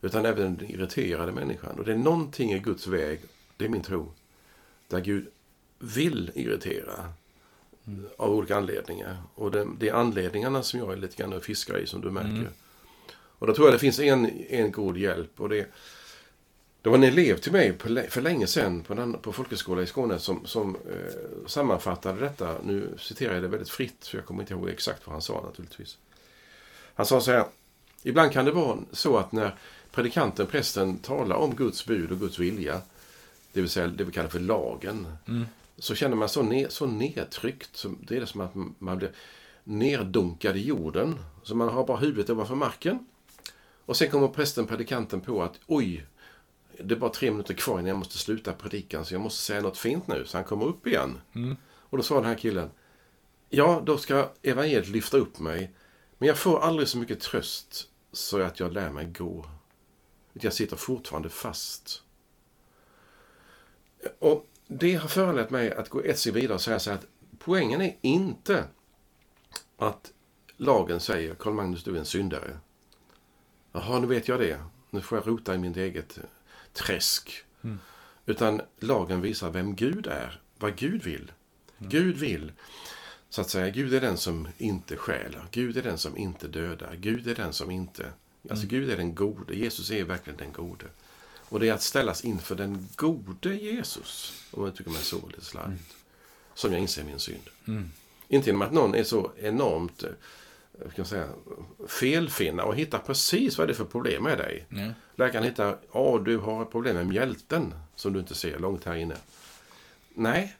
[0.00, 1.78] Utan även den irriterade människan.
[1.78, 3.20] Och det är någonting i Guds väg,
[3.56, 4.12] det är min tro,
[4.88, 5.26] där Gud
[5.78, 7.12] vill irritera.
[7.86, 8.06] Mm.
[8.16, 9.16] Av olika anledningar.
[9.34, 12.10] Och det, det, är anledningarna som jag är lite grann och fiskar i, som du
[12.10, 12.28] märker.
[12.28, 12.52] Mm.
[13.38, 15.40] Och då tror jag det finns en, en god hjälp.
[15.40, 15.66] Och det,
[16.82, 19.86] det var en elev till mig på, för länge sedan på, en, på folkhögskola i
[19.86, 22.56] Skåne som, som eh, sammanfattade detta.
[22.64, 25.42] Nu citerar jag det väldigt fritt, för jag kommer inte ihåg exakt vad han sa
[25.46, 25.98] naturligtvis.
[26.94, 27.44] Han sa så här.
[28.02, 29.54] Ibland kan det vara så att när
[29.90, 32.80] predikanten, prästen, talar om Guds bud och Guds vilja,
[33.52, 35.46] det vill säga det vi kallar för lagen, mm.
[35.78, 37.76] Så känner man så, ne, så nedtryckt.
[37.76, 39.12] Så det är det som att man blir
[39.64, 41.18] nerdunkad i jorden.
[41.42, 43.06] Så man har bara huvudet ovanför marken.
[43.84, 46.06] Och sen kommer prästen, predikanten på att oj,
[46.80, 49.60] det är bara tre minuter kvar innan jag måste sluta predikan så jag måste säga
[49.60, 50.24] något fint nu.
[50.26, 51.20] Så han kommer upp igen.
[51.34, 51.56] Mm.
[51.64, 52.70] Och då sa den här killen,
[53.48, 55.74] ja då ska evangeliet lyfta upp mig.
[56.18, 59.44] Men jag får aldrig så mycket tröst så att jag lär mig gå.
[60.32, 62.02] Jag sitter fortfarande fast.
[64.18, 67.06] Och det har föranlett mig att gå ett steg vidare och säga så att
[67.38, 68.64] poängen är inte
[69.76, 70.12] att
[70.56, 72.58] lagen säger Karl Magnus du är en syndare.
[73.72, 74.60] Jaha, nu vet jag det.
[74.90, 76.18] Nu får jag rota i mitt eget
[76.72, 77.44] träsk.
[77.62, 77.78] Mm.
[78.26, 80.40] Utan lagen visar vem Gud är.
[80.58, 81.32] Vad Gud vill.
[81.78, 81.90] Mm.
[81.90, 82.52] Gud vill,
[83.28, 85.46] så att säga, Gud är den som inte stjäler.
[85.50, 86.94] Gud är den som inte dödar.
[86.94, 88.12] Gud är den som inte...
[88.50, 88.68] Alltså mm.
[88.68, 89.54] Gud är den gode.
[89.54, 90.84] Jesus är verkligen den gode.
[91.48, 94.42] Och det är att ställas inför den gode Jesus.
[94.50, 95.90] Om jag tycker mig så lite slarvigt.
[95.90, 95.94] Mm.
[96.54, 97.42] Som jag inser min synd.
[97.66, 97.90] Mm.
[98.28, 100.04] Inte genom att någon är så enormt
[100.96, 101.28] kan säga,
[101.86, 104.66] felfinna och hitta precis vad det är för problem med dig.
[104.70, 104.92] Mm.
[105.16, 108.94] Läkaren hittar, ja du har ett problem med mjälten som du inte ser långt här
[108.94, 109.16] inne.
[110.14, 110.56] Nej,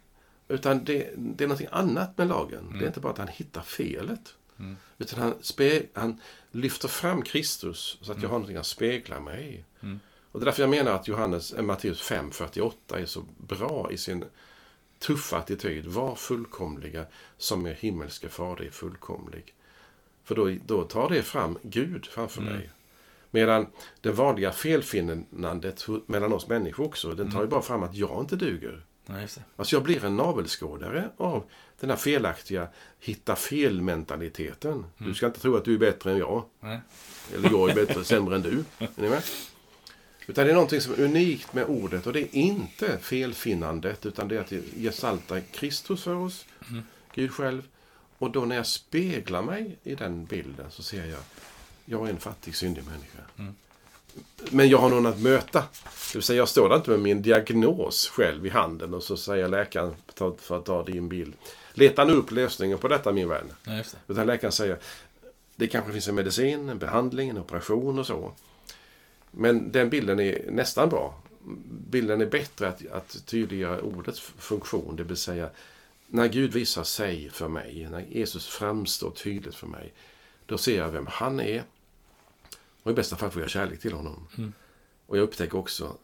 [0.48, 2.66] utan det, det är något annat med lagen.
[2.66, 2.78] Mm.
[2.78, 4.34] Det är inte bara att han hittar felet.
[4.58, 4.76] Mm.
[4.98, 5.34] Utan han,
[5.92, 6.20] han
[6.50, 8.30] lyfter fram Kristus så att jag mm.
[8.30, 9.84] har någonting att spegla mig i.
[9.84, 10.00] Mm.
[10.32, 13.98] Och det är därför jag menar att Johannes, äh, Matteus 5.48 är så bra i
[13.98, 14.24] sin
[14.98, 15.86] tuffa attityd.
[15.86, 17.04] Var fullkomliga
[17.36, 19.54] som er himmelske fader är fullkomlig.
[20.24, 22.52] För då, då tar det fram Gud framför mm.
[22.52, 22.70] mig.
[23.30, 23.66] Medan
[24.00, 27.50] det vanliga felfinnandet mellan oss människor också, den tar ju mm.
[27.50, 28.84] bara fram att jag inte duger.
[29.06, 29.14] Ja.
[29.56, 31.44] Alltså jag blir en navelskådare av
[31.80, 32.68] den här felaktiga
[33.00, 34.86] hitta fel-mentaliteten.
[34.98, 36.44] Du ska inte tro att du är bättre än jag.
[36.60, 36.80] Nej.
[37.34, 38.64] Eller jag är bättre, sämre än du.
[38.78, 39.22] Är ni med?
[40.28, 44.28] Utan det är någonting som är unikt med ordet och det är inte felfinnandet utan
[44.28, 46.44] det är att gestalta Kristus för oss,
[47.14, 47.62] Gud själv.
[48.18, 51.20] Och då när jag speglar mig i den bilden så ser jag,
[51.84, 53.52] jag är en fattig, syndig människa.
[54.50, 55.60] Men jag har någon att möta.
[55.82, 59.16] Det vill säga jag står där inte med min diagnos själv i handen och så
[59.16, 59.94] säger läkaren,
[60.38, 61.34] för att ta din bild.
[61.72, 63.52] Leta nu upp lösningen på detta min vän.
[63.64, 63.82] Ja.
[64.08, 64.78] Utan läkaren säger,
[65.56, 68.32] det kanske finns en medicin, en behandling, en operation och så.
[69.40, 71.22] Men den bilden är nästan bra.
[71.90, 75.50] Bilden är bättre att, att tydliggöra ordets funktion, det vill säga
[76.06, 79.92] när Gud visar sig för mig, när Jesus framstår tydligt för mig,
[80.46, 81.62] då ser jag vem han är.
[82.82, 84.28] Och i bästa fall får jag kärlek till honom.
[85.06, 85.96] Och jag upptäcker också,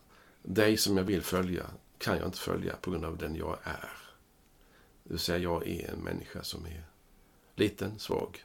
[0.42, 1.66] dig som jag vill följa
[1.98, 3.90] kan jag inte följa på grund av den jag är.
[5.02, 6.84] Det vill säga, jag är en människa som är
[7.56, 8.44] liten, svag.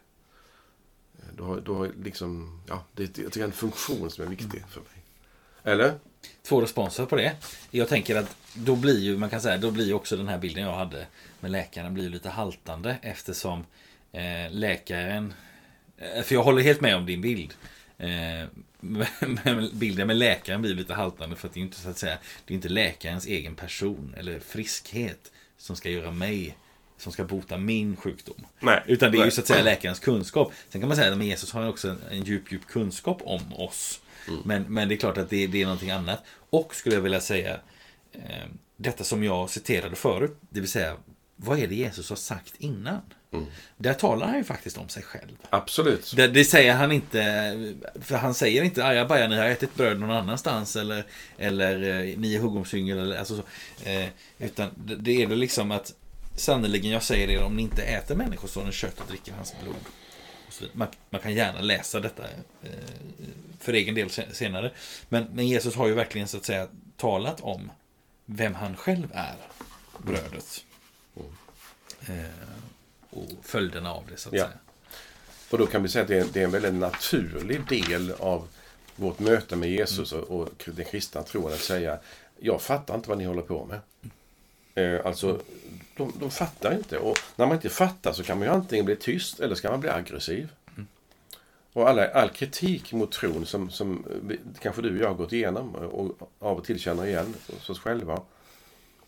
[1.38, 4.26] Du har, du har liksom, ja, det är jag tycker det är en funktion som
[4.26, 5.04] är viktig för mig.
[5.63, 5.94] Eller?
[6.42, 7.36] Två responser på det.
[7.72, 10.38] Jag tänker att då blir ju, man kan säga, då blir ju också den här
[10.38, 11.06] bilden jag hade
[11.39, 13.65] med läkaren blir lite haltande eftersom
[14.12, 15.34] eh, läkaren,
[15.98, 17.54] eh, för jag håller helt med om din bild.
[17.98, 18.48] Eh,
[18.80, 22.18] men bilden med läkaren blir lite haltande för att det är inte så att säga,
[22.46, 26.56] det är inte läkarens egen person eller friskhet som ska göra mig,
[27.00, 28.46] som ska bota min sjukdom.
[28.60, 28.84] Nej.
[28.88, 29.32] Utan det är ju Nej.
[29.32, 30.54] så att säga läkarens kunskap.
[30.70, 33.54] Sen kan man säga att Jesus har ju också en, en djup, djup kunskap om
[33.54, 34.02] oss.
[34.44, 36.24] Men, men det är klart att det, det är någonting annat.
[36.50, 37.60] Och skulle jag vilja säga,
[38.14, 40.98] eh, detta som jag citerade förut, det vill säga,
[41.36, 43.02] vad är det Jesus har sagt innan?
[43.78, 45.38] Där talar han ju faktiskt om sig själv.
[45.50, 46.14] Absolut.
[46.16, 50.12] Det, det säger han inte, för han säger inte ajabaja, ni har ätit bröd någon
[50.12, 51.06] annanstans eller,
[51.38, 53.44] eller eh, ni är huggormsyngel eller alltså så.
[53.90, 54.08] Eh,
[54.40, 55.94] utan det, det är det liksom att
[56.39, 59.75] sannerligen jag säger er om ni inte äter människosonens kött och dricker hans blod.
[60.73, 62.23] Man, man kan gärna läsa detta
[62.63, 62.69] eh,
[63.60, 64.71] för egen del sen- senare.
[65.10, 67.71] Men, men Jesus har ju verkligen så att säga talat om
[68.25, 69.36] vem han själv är,
[69.97, 70.65] brödet.
[72.08, 72.15] Eh,
[73.10, 74.43] och följderna av det så att Ja.
[74.45, 74.58] säga.
[75.49, 78.47] Och då kan vi säga att det är, det är en väldigt naturlig del av
[78.95, 81.99] vårt möte med Jesus och, och den kristna tron att säga
[82.39, 83.80] jag fattar inte vad ni håller på med.
[84.04, 84.10] Eh,
[85.03, 85.41] alltså,
[85.97, 86.97] de, de fattar inte.
[86.97, 89.79] Och när man inte fattar så kan man ju antingen bli tyst eller ska man
[89.79, 90.49] bli aggressiv.
[91.73, 94.05] Och alla, all kritik mot tron som, som
[94.62, 97.79] kanske du och jag har gått igenom och av och till känner igen hos oss
[97.79, 98.21] själva.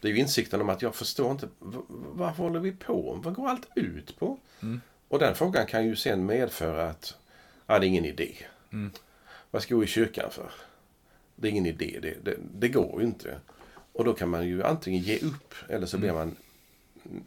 [0.01, 1.47] Det är ju insikten om att jag förstår inte,
[1.89, 3.19] vad håller vi på?
[3.23, 4.37] Vad går allt ut på?
[5.07, 7.17] Och den frågan kan ju sen medföra att,
[7.67, 8.35] ja, det är ingen idé.
[9.51, 10.51] Vad ska jag gå i kyrkan för?
[11.35, 13.39] Det är ingen idé, det, det, det går ju inte.
[13.93, 16.35] Och då kan man ju antingen ge upp eller så blir man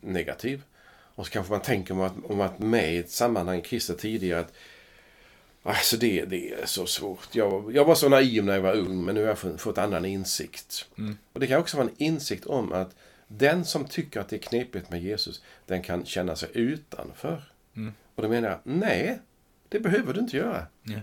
[0.01, 0.63] negativ.
[0.89, 4.41] Och så kanske man tänker om att, om att med i ett sammanhang kristet tidigare
[4.41, 4.53] att
[5.67, 7.35] Alltså det, det är så svårt.
[7.35, 9.79] Jag, jag var så naiv när jag var ung men nu har jag fått, fått
[9.79, 10.87] annan insikt.
[11.33, 12.97] Och det kan också vara en insikt om att
[13.29, 17.43] den som tycker att det är knepigt med Jesus, den kan känna sig utanför.
[18.15, 19.19] Och då menar jag, nej,
[19.69, 20.67] det behöver du inte göra.
[20.83, 21.01] Ja.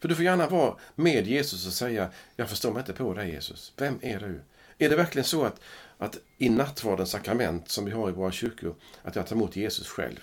[0.00, 3.30] För du får gärna vara med Jesus och säga, jag förstår mig inte på dig
[3.30, 3.72] Jesus.
[3.76, 4.40] Vem är du?
[4.78, 5.60] Är det verkligen så att,
[5.98, 9.88] att i nattvardens sakrament som vi har i våra kyrkor, att jag tar emot Jesus
[9.88, 10.20] själv?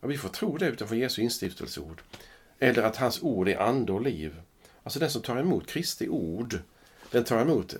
[0.00, 2.02] Ja, vi får tro det utifrån Jesu instiftelseord.
[2.58, 4.40] Eller att hans ord är ande och liv.
[4.82, 6.58] Alltså den som tar emot Kristi ord,
[7.10, 7.74] den tar emot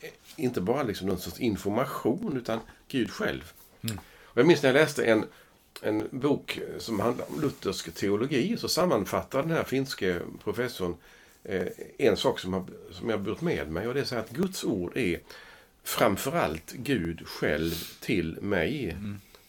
[0.00, 3.52] eh, inte bara liksom någon sorts information, utan Gud själv.
[4.32, 5.24] Och jag minns när jag läste en,
[5.82, 10.96] en bok som handlar om luthersk teologi, så sammanfattar den här finske professorn
[11.98, 13.88] en sak som, har, som jag burit med mig.
[13.88, 15.20] Och det är så att Guds ord är
[15.82, 18.96] framförallt Gud själv till mig.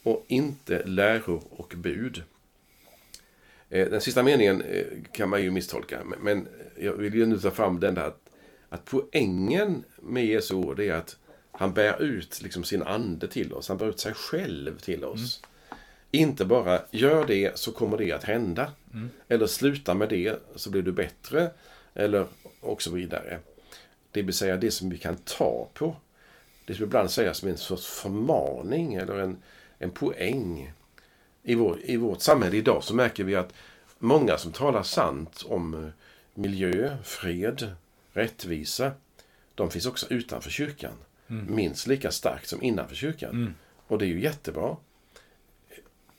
[0.03, 2.23] Och inte läror och bud.
[3.69, 6.03] Eh, Den sista meningen eh, kan man ju misstolka.
[6.21, 6.47] men-
[6.79, 8.29] jag vill ju nu ta fram den där att,
[8.69, 11.17] att poängen med Jesu ord är att
[11.51, 13.67] han bär ut liksom sin ande till oss.
[13.67, 15.41] Han bär ut sig själv till oss.
[16.11, 18.71] Inte bara gör det så kommer det att hända.
[19.27, 21.51] Eller sluta med det så blir du bättre.
[21.93, 22.27] Eller
[22.59, 23.39] och så vidare.
[24.11, 25.95] Det vill säga det som vi kan ta på.
[26.65, 29.37] Det som ibland sägs som en sorts förmaning eller en,
[29.77, 30.73] en poäng.
[31.43, 33.53] I, vår, I vårt samhälle idag så märker vi att
[33.99, 35.89] många som talar sant om eh,
[36.33, 37.75] miljö, fred,
[38.13, 38.91] rättvisa,
[39.55, 40.93] de finns också utanför kyrkan.
[41.47, 43.55] Minst lika starkt som innanför kyrkan.
[43.87, 44.77] Och det är ju jättebra.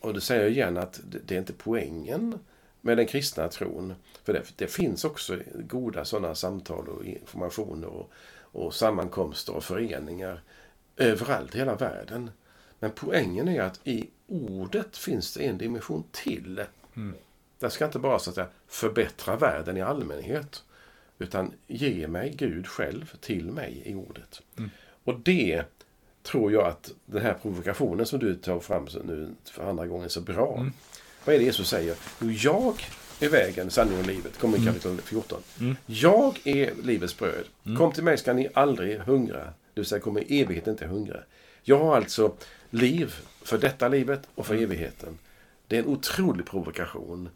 [0.01, 2.39] Och det säger jag igen att det är inte poängen
[2.85, 3.95] med den kristna tron.
[4.25, 10.41] För det, det finns också goda sådana samtal och informationer och, och sammankomster och föreningar
[10.97, 12.31] överallt i hela världen.
[12.79, 16.65] Men poängen är att i ordet finns det en dimension till.
[16.97, 17.15] Mm.
[17.59, 20.65] Det ska inte bara så att säga, förbättra världen i allmänhet.
[21.19, 24.43] Utan ge mig Gud själv till mig i ordet.
[24.57, 24.71] Mm.
[25.05, 25.65] Och det
[26.23, 30.21] tror jag att den här provokationen som du tar fram nu för andra gången så
[30.21, 30.57] bra.
[30.59, 30.73] Mm.
[31.25, 31.95] Vad är det Jesus säger?
[32.21, 32.75] Jo, jag
[33.21, 34.39] är vägen, sanningen och livet.
[34.39, 34.75] Kommer i Mm.
[34.75, 35.43] kapitel 14.
[35.61, 35.77] Mm.
[35.87, 37.45] Jag är livets bröd.
[37.67, 37.79] Mm.
[37.79, 39.45] Kom till mig ska ni aldrig hungra.
[39.45, 41.17] Det vill säga kommer i evighet inte hungra.
[41.63, 42.33] Jag har alltså
[42.71, 45.19] liv för detta livet och för evigheten.
[45.67, 47.29] Det är en otrolig provokation.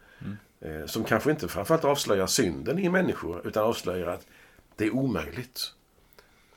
[0.60, 4.26] Eh, som kanske inte framförallt avslöjar synden i människor utan avslöjar att
[4.76, 5.72] det är omöjligt.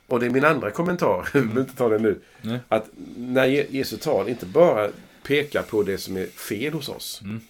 [0.06, 2.20] Och det är min andra kommentar, jag vill inte ta den nu.
[2.42, 2.58] Nej.
[2.68, 2.84] Att
[3.16, 4.90] när Je- Jesu tal inte bara
[5.22, 7.20] pekar på det som är fel hos oss.
[7.24, 7.40] Mm.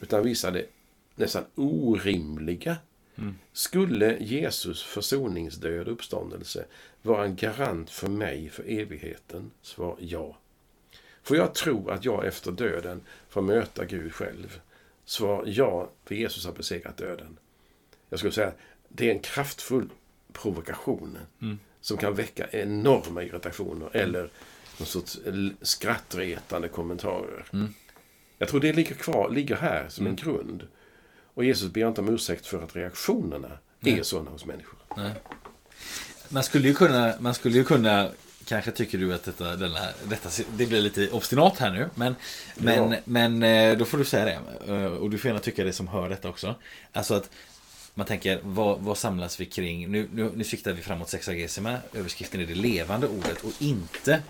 [0.00, 0.66] Utan visar det
[1.14, 2.76] nästan orimliga.
[3.16, 3.34] Mm.
[3.52, 6.64] Skulle Jesus försoningsdöd och uppståndelse
[7.02, 9.50] vara en garant för mig för evigheten?
[9.62, 10.38] Svar ja.
[11.22, 14.60] Får jag tro att jag efter döden får möta Gud själv?
[15.04, 17.38] Svar ja, för Jesus har besegrat döden.
[18.08, 18.52] Jag skulle säga
[18.88, 19.88] det är en kraftfull
[20.32, 21.58] provokation Mm.
[21.80, 24.30] som kan väcka enorma irritationer eller
[24.82, 25.18] någon sorts
[25.62, 27.44] skrattretande kommentarer.
[27.52, 27.74] Mm.
[28.38, 30.62] Jag tror det ligger kvar, ligger här som en grund.
[31.34, 34.78] Och Jesus ber inte om ursäkt för att reaktionerna är sådana hos människor.
[34.96, 35.10] Nej.
[36.28, 38.10] Man skulle ju kunna, man skulle ju kunna
[38.44, 41.88] Kanske tycker du att detta, denna, detta det blir lite obstinat här nu.
[41.94, 42.14] Men,
[42.56, 42.98] men, Ja.
[43.04, 44.38] men eh, då får du säga det.
[44.72, 46.54] Eh, Och du får gärna tycka det som hör detta också.
[46.92, 47.30] Alltså att
[47.94, 49.90] man tänker, vad, vad samlas vi kring?
[49.92, 51.78] Nu, nu, nu siktar vi framåt sexagesima.
[51.94, 54.22] Överskriften är det levande ordet och inte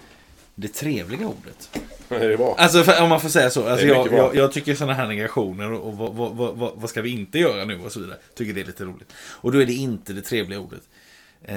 [0.55, 1.79] det trevliga ordet.
[2.09, 2.55] Det är bra.
[2.59, 3.69] Alltså för, om man får säga så.
[3.69, 7.03] Alltså, jag, jag, jag tycker sådana här negationer och vad, vad, vad, vad, vad ska
[7.03, 8.19] vi inte göra nu och så vidare.
[8.35, 9.13] Tycker det är lite roligt.
[9.17, 10.83] Och då är det inte det trevliga ordet.
[11.45, 11.57] Eh,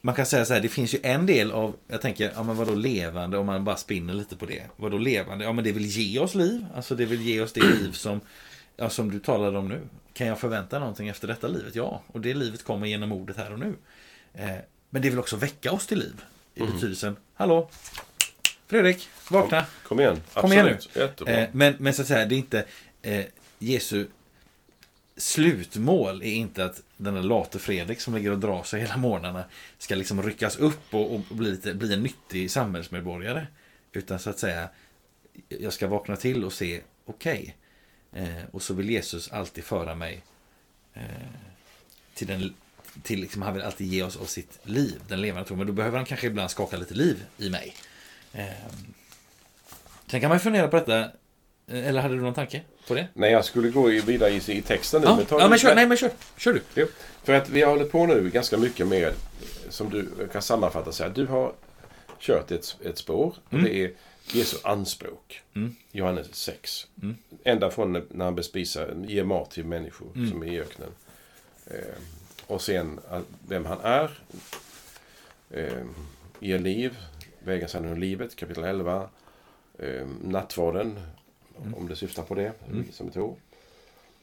[0.00, 2.56] man kan säga så här, det finns ju en del av, jag tänker, ja men
[2.56, 4.62] vadå levande om man bara spinner lite på det.
[4.76, 5.44] Vadå levande?
[5.44, 6.66] Ja men det vill ge oss liv.
[6.74, 8.20] Alltså det vill ge oss det liv som,
[8.76, 9.80] ja, som du talade om nu.
[10.12, 11.74] Kan jag förvänta någonting efter detta livet?
[11.74, 13.74] Ja, och det livet kommer genom ordet här och nu.
[14.34, 14.50] Eh,
[14.90, 16.24] men det vill också väcka oss till liv.
[16.60, 17.68] I betydelsen, hallå?
[18.66, 19.66] Fredrik, vakna.
[19.82, 20.22] Kom igen.
[20.34, 21.00] Kom igen nu.
[21.00, 21.34] Jättebra.
[21.34, 22.64] Eh, men, men så att säga, det är inte
[23.02, 23.24] eh,
[23.58, 24.06] Jesu
[25.16, 29.44] slutmål är inte att den där late Fredrik som ligger och drar sig hela morgnarna
[29.78, 33.46] ska liksom ryckas upp och, och bli, lite, bli en nyttig samhällsmedborgare.
[33.92, 34.68] Utan så att säga,
[35.48, 37.56] jag ska vakna till och se, okej.
[38.12, 40.22] eh, och så vill Jesus alltid föra mig
[40.94, 41.02] eh,
[42.14, 42.54] till den
[43.02, 45.58] till liksom, han vill alltid ge oss av sitt liv, den levande tron.
[45.58, 47.74] Men då behöver han kanske ibland skaka lite liv i mig.
[48.32, 48.44] Eh,
[50.06, 50.98] sen kan man ju fundera på detta.
[51.66, 53.06] Eh, Eller hade du någon tanke på det?
[53.14, 55.06] Nej, jag skulle gå vidare i, i texten nu.
[55.08, 56.62] Ja, ta ja men kör, nej men kör, kör du.
[56.74, 56.86] Jo,
[57.24, 59.12] för att vi har hållit på nu ganska mycket med,
[59.68, 61.10] som du kan sammanfatta så här.
[61.10, 61.52] Du har
[62.18, 63.64] kört ett, ett spår och Mm.
[63.64, 63.92] det är
[64.32, 65.42] Jesu anspråk.
[65.56, 65.76] Mm.
[65.92, 66.86] Johannes 6.
[67.02, 67.16] Mm.
[67.44, 70.30] Ända från när han bespisar, ger mat till människor Mm.
[70.30, 70.88] som är i öknen.
[71.66, 71.74] Eh,
[72.50, 74.18] och sen att- vem han är.
[75.50, 75.84] Eh,
[76.40, 76.96] ger liv,
[77.44, 79.08] vägen sanningen och livet, kapitel 11.
[79.78, 81.00] Eh, nattvarden,
[81.62, 81.74] Mm.
[81.74, 82.86] om det syftar på det, Mm.
[82.92, 83.36] som vi tror.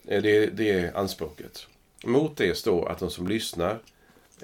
[0.08, 1.68] Eh, Det, det är anspråket.
[2.06, 3.80] Mot det står att de som lyssnar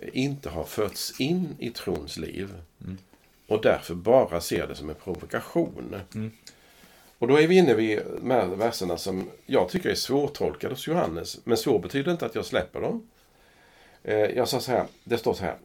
[0.02, 2.54] eh, inte har förts in i trons liv.
[2.84, 2.98] Mm.
[3.48, 5.96] Och därför bara ser det som en provokation.
[6.16, 6.32] Mm.
[7.20, 10.88] Och då är vi inne vid de här verserna som jag tycker är svårtolkade hos
[10.88, 11.40] Johannes.
[11.44, 13.08] Men svår betyder inte att jag släpper dem.
[14.04, 15.58] Eh, Jag sa så här, det står så här.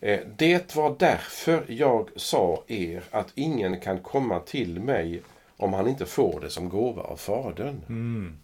[0.00, 5.22] Eh, Det var därför jag sa er att ingen kan komma till mig
[5.56, 7.80] om han inte får det som gåva av Fadern.
[7.88, 8.38] Mm.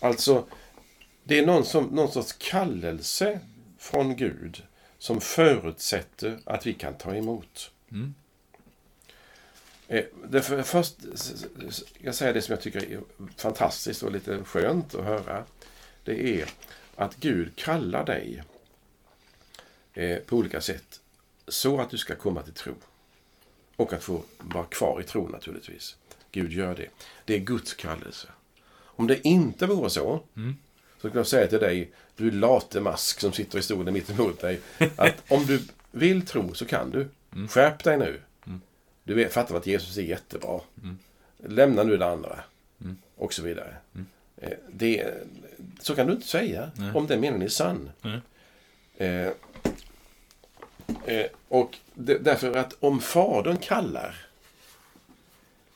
[0.00, 0.44] Alltså,
[1.24, 3.40] det är någon, som, någon sorts kallelse
[3.78, 4.62] från Gud
[4.98, 7.70] som förutsätter att vi kan ta emot.
[7.90, 8.14] Mm.
[9.88, 10.94] Eh, Det för, först
[11.98, 13.00] jag säger det som jag tycker är
[13.36, 15.44] fantastiskt och lite skönt att höra.
[16.04, 16.48] Det är
[16.96, 18.42] att Gud kallar dig
[19.94, 21.00] eh, på olika sätt
[21.48, 22.74] så att du ska komma till tro.
[23.76, 25.96] Och att få vara kvar i tro naturligtvis.
[26.32, 26.88] Gud gör det.
[27.24, 28.28] Det är Guds kallelse.
[28.74, 30.56] Om det inte vore så, Mm.
[31.00, 34.40] så kan jag säga till dig, du late mask som sitter i stolen mitt emot
[34.40, 34.60] dig,
[34.96, 37.08] att om du vill tro så kan du.
[37.34, 37.48] Mm.
[37.48, 38.20] Skärp dig nu.
[38.46, 38.60] Mm.
[39.04, 40.60] Du vet, fattar att Jesus är jättebra.
[40.82, 40.98] Mm.
[41.36, 42.40] Lämna nu det andra.
[42.80, 42.96] Mm.
[43.16, 43.76] Och så vidare.
[44.44, 45.14] Eh, Det,
[45.80, 46.92] så kan du inte säga Nej.
[46.94, 47.90] om den meningen är sann.
[48.96, 49.28] Eh,
[51.04, 54.26] eh, och det, därför att om Fadern kallar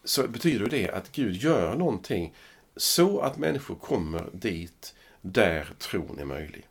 [0.05, 2.35] så betyder det att Gud gör någonting
[2.77, 6.67] så att människor kommer dit där tron är möjlig.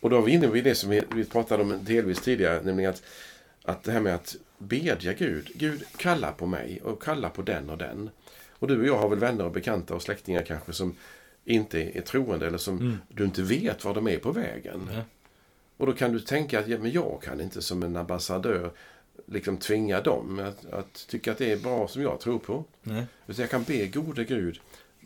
[0.00, 2.90] Och då är vi inne vid det som vi, vi pratade om delvis tidigare, nämligen
[2.90, 3.02] att,
[3.62, 5.50] att det här med att bedja Gud.
[5.54, 8.10] Gud, kalla på mig och kalla på den och den.
[8.58, 10.94] Och du och jag har väl vänner och bekanta och släktingar kanske som
[11.44, 12.96] inte är troende eller som Mm.
[13.08, 14.88] du inte vet var de är på vägen.
[14.92, 15.02] Ja.
[15.76, 18.70] Och då kan du tänka att ja, men jag kan inte som en ambassadör
[19.26, 22.64] liksom tvinga dem att, att tycka att det är bra som jag tror på.
[22.82, 23.04] Nej.
[23.26, 24.60] Utan jag kan be gode Gud,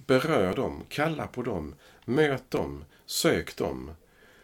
[0.06, 1.74] berör dem, kalla på dem,
[2.04, 3.90] möt dem, sök dem.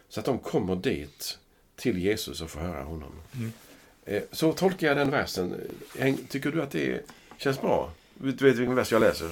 [0.09, 1.37] Så att de kommer dit
[1.75, 3.11] till Jesus och får höra honom.
[3.35, 3.51] Mm.
[4.05, 5.55] Eh, Så tolkar jag den versen.
[6.29, 7.01] Tycker du att det
[7.37, 7.91] känns bra?
[8.19, 9.31] Du vet vilken vers jag läser?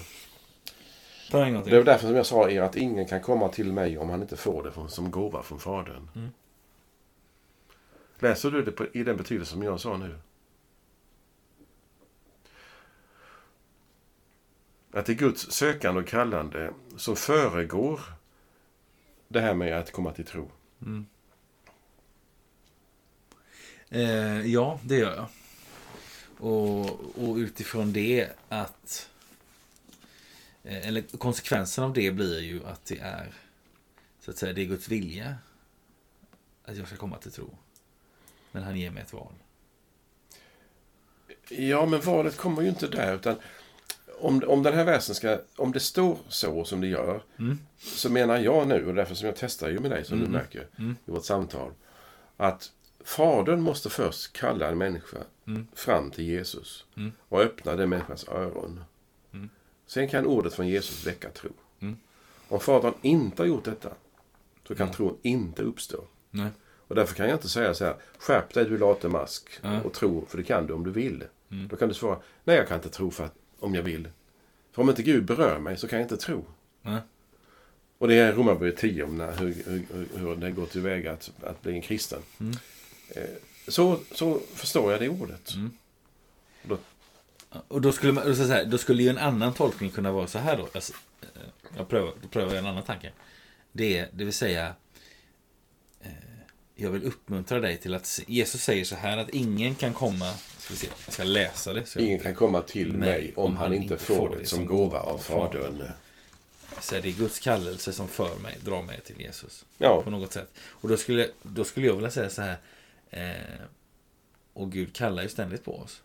[1.32, 1.86] En gång Det är till.
[1.86, 4.64] därför som jag sa er att ingen kan komma till mig om han inte får
[4.64, 6.10] det från- som gåva från Fadern.
[6.16, 6.30] Mm.
[8.20, 10.20] Läser du det på, i den betydelse som jag sa nu?
[14.92, 18.00] Att det är Guds sökande och kallande som föregår
[19.28, 20.52] det här med att komma till tro.
[20.82, 21.06] Mm.
[23.90, 25.26] Eh, ja, det gör jag.
[26.38, 26.86] Och,
[27.30, 29.10] och utifrån det att...
[30.64, 33.34] Eh, eller konsekvensen av det blir ju att det är
[34.20, 35.36] så att säga, det är Guds vilja
[36.66, 37.58] att jag ska komma till tro.
[38.52, 39.34] Men han ger mig ett val.
[41.50, 43.16] Ja, men valet kommer ju inte där.
[43.16, 43.36] utan
[44.20, 47.60] om, om den här versen ska, om det står så som det gör, Mm.
[47.78, 50.32] så menar jag nu, och därför som jag testar ju med dig som Mm.
[50.32, 50.96] du märker Mm.
[51.06, 51.72] i vårt samtal,
[52.38, 52.72] att
[53.06, 55.68] Fadern måste först kalla en människa Mm.
[55.74, 57.12] fram till Jesus Mm.
[57.30, 58.84] och öppna den människans öron.
[59.34, 59.50] Mm.
[59.88, 61.50] Sen kan ordet från Jesus väcka tro.
[61.80, 61.96] Mm.
[62.48, 63.90] Om Fadern inte har gjort detta,
[64.68, 66.04] så kan tron inte uppstå.
[66.32, 66.50] Nej.
[66.88, 69.82] Och därför kan jag inte säga så här, skärp dig du late mask Ja.
[69.82, 71.24] och tro, för det kan du om du vill.
[71.52, 71.68] Mm.
[71.68, 74.10] Då kan du svara, nej jag kan inte tro för att, om jag vill.
[74.72, 76.46] För om inte Gud berör mig så kan jag inte tro.
[76.82, 77.00] Nej.
[77.98, 81.62] Och det är Romarbrevet 10 om när, hur, hur, hur det går tillväga att, att
[81.62, 82.20] bli en kristen.
[82.40, 82.56] Mm.
[83.10, 83.24] Eh,
[83.68, 85.54] Så, så förstår jag det ordet.
[85.54, 85.72] Mm.
[86.64, 86.80] Och då-
[87.68, 90.40] Och då skulle, man, så här, då skulle ju en annan tolkning kunna vara så
[90.40, 90.68] här då.
[90.74, 91.28] Alltså, eh,
[91.78, 93.12] jag prövar, då prövar jag en annan tanke.
[93.72, 94.74] Det, det vill säga,
[96.02, 96.10] eh,
[96.76, 100.74] jag vill uppmuntra dig till att, Jesus säger så här att ingen kan komma, ska
[100.74, 101.86] vi se, jag ska läsa det.
[101.86, 105.84] Så Ingen kan komma till mig om han inte får det som gåva av Fadern.
[106.82, 109.66] så det är Guds kallelse som för mig, drar mig till Jesus.
[109.78, 110.50] Ja, På något sätt.
[110.68, 112.58] Och då skulle, då skulle jag vilja säga så här.
[113.10, 113.62] Eh,
[114.54, 116.02] och Gud kallar ju ständigt på oss.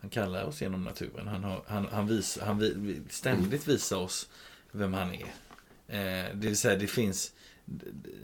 [0.00, 1.28] Han kallar oss genom naturen.
[1.28, 4.28] Han, har, han, han, vis, han vi, ständigt visar oss
[4.72, 5.26] vem han är.
[5.88, 7.32] Eh, det vill säga, det finns...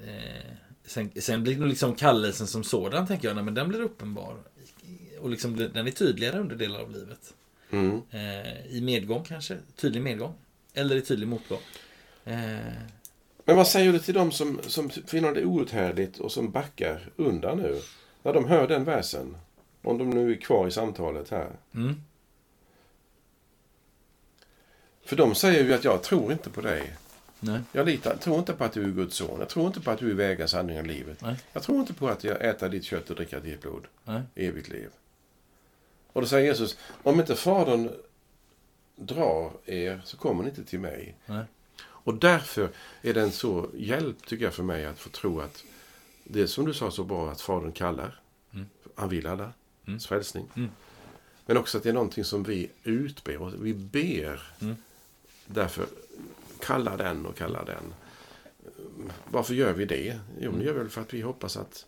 [0.06, 0.52] Eh,
[0.84, 4.36] sen, sen blir nog liksom kallelsen som sådan, tänker jag, nej, men den blir uppenbar.
[5.20, 7.34] Och liksom, den är tydligare under delar av livet.
[7.70, 8.02] mm.
[8.10, 10.34] Eh, I medgång kanske, tydlig medgång.
[10.74, 11.60] Eller i tydlig motgång.
[12.24, 12.58] Eh,
[13.44, 17.58] Men vad säger du till dem som, som finner det outhärdligt och som backar undan
[17.58, 17.80] nu?
[18.24, 19.36] När de hör den versen.
[19.82, 21.50] Om de nu är kvar i samtalet här.
[21.74, 22.00] mm,
[25.04, 26.96] För de säger ju att jag tror inte på dig.
[27.40, 29.40] nej, Jag litar, tror inte på att du är Guds son.
[29.40, 31.20] Jag tror inte på att du är vägen, sanningen och livet.
[31.22, 33.86] nej, Jag tror inte på att jag äter ditt kött och dricker ditt blod.
[34.04, 34.22] nej.
[34.34, 34.90] Evigt liv.
[36.12, 37.90] Och då säger Jesus, om inte Fadern
[38.96, 41.14] drar er så kommer ni inte till mig.
[41.26, 41.44] nej.
[41.86, 42.68] Och därför
[43.02, 45.64] är det en så hjälp, tycker jag, för mig att få tro att
[46.24, 48.20] det är som du sa så bra, att Fadern kallar.
[48.54, 48.66] Mm.
[48.94, 49.52] Han vill alla.
[49.86, 50.00] Mm.
[50.00, 50.46] Frälsning.
[50.56, 50.70] Mm.
[51.46, 53.52] Men också att det är någonting som vi utber.
[53.60, 54.42] Vi ber.
[54.60, 54.76] Mm.
[55.46, 55.86] Därför
[56.60, 57.94] kalla den och kalla den.
[59.30, 60.18] Varför gör vi det?
[60.40, 60.58] Jo, Mm.
[60.58, 61.86] det gör vi väl för att vi hoppas att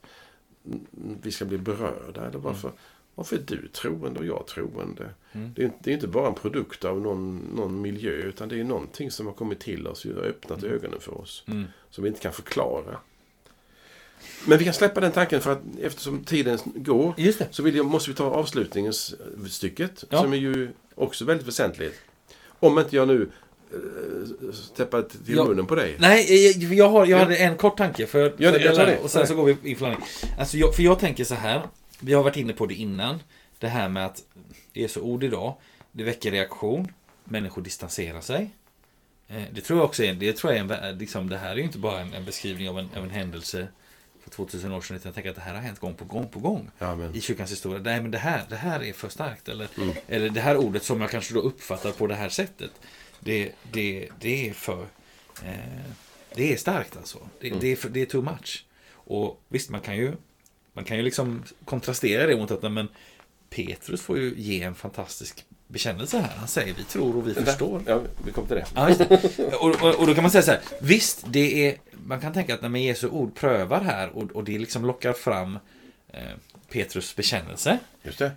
[0.64, 0.87] mm,
[1.22, 2.26] vi ska bli berörda.
[2.28, 2.72] Eller varför,
[3.14, 5.11] varför är du troende och jag troende?
[5.32, 5.53] Mm.
[5.55, 8.61] Det, är, inte- det är inte bara en produkt av någon, någon miljö utan det
[8.61, 11.45] är någonting som har kommit till oss och har öppnat ögonen för oss.
[11.47, 11.64] Mm.
[11.91, 12.99] Som vi inte kan förklara.
[14.47, 17.49] Men vi kan släppa den tanken för att eftersom tiden går det.
[17.55, 20.23] så vill jag, måste vi ta avslutningsstycket Ja.
[20.23, 21.95] som är ju också väldigt väsentligt.
[22.61, 23.31] Om inte jag nu
[23.73, 25.45] äh, steppar till Ja.
[25.45, 25.97] munnen på dig.
[25.99, 27.23] Nej, jag, jag, har, jag Ja.
[27.25, 28.07] hade en kort tanke.
[28.07, 28.99] För, Ja, för jag tar där, det.
[29.03, 30.09] Och sen så går vi in för landning.
[30.39, 31.62] Alltså, jag, för jag tänker så här.
[32.01, 33.19] Vi har varit inne på det innan.
[33.59, 34.23] Det här med att
[34.73, 35.55] Jesu ord idag.
[35.93, 36.89] Det väcker reaktion.
[37.25, 38.51] Människor distanserar sig.
[39.29, 41.57] Eh, Det tror jag också är, det tror jag är en, liksom, det här är
[41.57, 43.69] ju inte bara en, en beskrivning av en, av en händelse
[44.27, 44.97] för 2000 år sedan.
[44.97, 47.14] Utan jag tänker att det här har hänt gång på gång på gång Ja, men,
[47.14, 47.81] i kyrkans historia.
[47.85, 49.49] Nej, men det här, det här är för starkt.
[49.49, 49.95] Eller, Mm.
[50.09, 52.70] eller det här ordet som jag kanske då uppfattar på det här sättet.
[53.20, 54.87] Det, det, det är för...
[55.45, 55.53] Eh,
[56.35, 57.18] det är starkt alltså.
[57.41, 57.61] Det, Mm.
[57.61, 58.64] det, är för, det är too much.
[58.93, 60.12] Och visst, man kan ju,
[60.72, 62.89] man kan ju liksom kontrastera det mot att men,
[63.51, 66.37] Petrus får ju ge en fantastisk bekännelse här.
[66.37, 67.83] Han säger vi tror och vi förstår.
[67.87, 68.67] Ja, vi kommer till det.
[68.75, 69.55] Ja, det.
[69.55, 72.55] Och, och, och då kan man säga så här, visst, det är, man kan tänka
[72.55, 75.59] att när man Jesu ord prövar här och, och det liksom lockar fram
[76.09, 76.21] eh,
[76.71, 77.79] Petrus bekännelse.
[78.03, 78.33] Just det.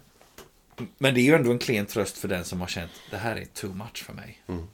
[0.97, 3.35] Men det är ju ändå en klen tröst för den som har känt det här
[3.35, 4.41] är too much för mig.
[4.47, 4.67] Mm.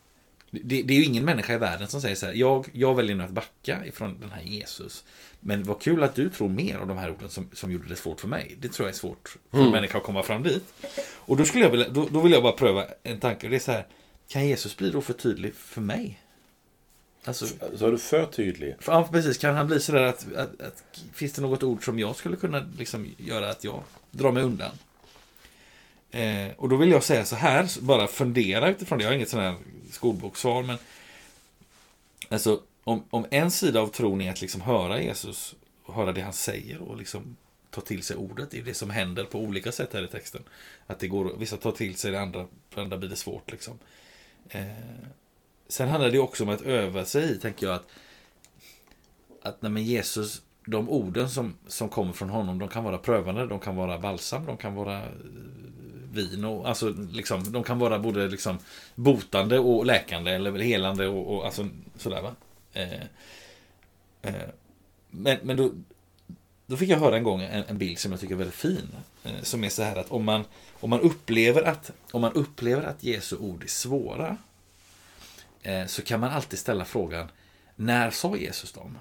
[0.64, 3.16] Det, det är ju ingen människa i världen som säger så här, jag, jag väljer
[3.16, 5.04] nu att backa ifrån den här Jesus.
[5.40, 7.96] Men vad kul att du tror mer av de här orden som, som gjorde det
[7.96, 8.56] svårt för mig.
[8.60, 10.74] Det tror jag är svårt för en människa att komma fram dit.
[11.16, 13.48] Och då, skulle jag vilja, då, då vill jag bara pröva en tanke.
[13.48, 13.86] Det är så här,
[14.28, 16.22] kan Jesus bli då för tydlig för mig?
[17.26, 17.46] Alltså,
[17.76, 18.76] Så är du för tydlig.
[18.80, 19.38] för, ja, precis.
[19.38, 20.84] Kan han bli sådär att, att, att...
[21.14, 24.72] Finns det något ord som jag skulle kunna liksom göra att jag drar mig undan?
[26.12, 29.04] Eh, och då vill jag säga så här, bara fundera utifrån det.
[29.04, 29.56] Jag har inget sån här
[29.96, 30.78] skolboksval, men...
[32.30, 36.22] Alltså, om, om en sida av tron är att liksom höra Jesus, och höra det
[36.22, 37.38] han säger och liksom
[37.70, 38.52] ta till sig ordet.
[38.52, 40.44] Det är det som händer på olika sätt här i texten.
[40.88, 43.80] Att det går, vissa tar till sig det andra, för andra blir det svårt liksom.
[44.50, 44.66] Eh,
[45.68, 47.88] sen handlar det också om att öva sig i, tänker jag, att
[49.46, 53.48] att nej, men Jesus, de orden som, som kommer från honom, de kan vara prövande,
[53.48, 55.10] de kan vara balsam, de kan vara eh,
[56.16, 58.58] vin och alltså liksom, de kan vara både liksom
[58.96, 62.36] botande och läkande eller helande och, och alltså sådär va.
[62.74, 63.02] Eh,
[64.22, 64.50] eh,
[65.10, 65.72] men men då,
[66.66, 68.88] då fick jag höra en gång en, en bild som jag tycker är väldigt fin.
[69.24, 70.46] Eh, som är så här att om man,
[70.80, 74.38] om man upplever att om man upplever att Jesu ord är svåra
[75.62, 77.28] eh, så kan man alltid ställa frågan
[77.76, 78.98] när sa Jesus dem?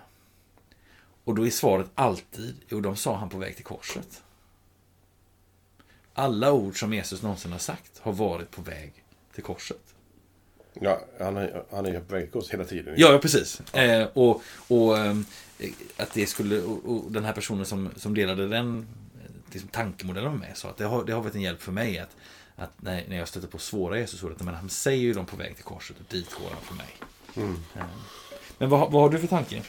[1.24, 4.22] Och då är svaret alltid, jo, de sa han på väg till korset.
[6.14, 8.92] Alla ord som Jesus någonsin har sagt har varit på väg
[9.34, 9.94] till korset.
[10.80, 12.94] Ja, han är, han är på väg till oss hela tiden.
[12.96, 13.60] Ja, ja precis.
[13.74, 15.24] Eh, och och ehm,
[15.96, 18.86] att det skulle, och, och den här personen som, som delade den
[19.24, 21.72] eh, liksom, tankemodellen med mig sa att det har, det har varit en hjälp för
[21.72, 22.16] mig att,
[22.56, 25.54] att när, när jag stöter på svåra Jesusord, men han säger ju dem på väg
[25.56, 26.86] till korset och dit går han för mig.
[27.36, 27.56] Mm.
[27.76, 27.82] Eh,
[28.58, 29.62] Men vad, vad har du för tanke?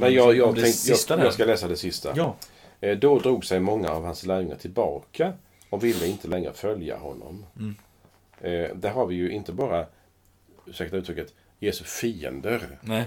[0.00, 2.12] Men jag, jag, sista jag, jag ska läsa det sista.
[2.16, 2.36] Ja.
[2.80, 5.32] Eh, Då drog sig många av hans lärjungar tillbaka
[5.72, 7.46] och ville inte längre följa honom.
[7.58, 7.74] Mm.
[8.40, 9.86] Eh, där har vi ju inte bara,
[10.66, 12.78] ursäkta uttrycket, Jesu fiender.
[12.80, 13.04] Nej.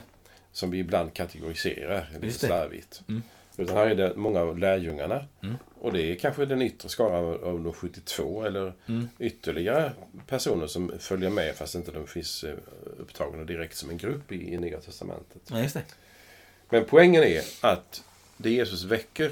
[0.52, 3.02] Som vi ibland kategoriserar lite slarvigt.
[3.08, 3.22] Mm.
[3.58, 5.26] Utan här är det många av lärjungarna.
[5.44, 5.56] Mm.
[5.82, 9.10] Och det är kanske den yttre skaran av, de 72 eller Mm.
[9.20, 9.92] ytterligare
[10.28, 12.56] personer som följer med fast inte de finns eh,
[12.98, 15.42] upptagna direkt som en grupp i, i Nya Testamentet.
[15.48, 15.82] Ja.
[16.70, 18.04] Men poängen är att
[18.38, 19.32] det Jesus väcker,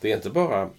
[0.00, 0.70] det är inte bara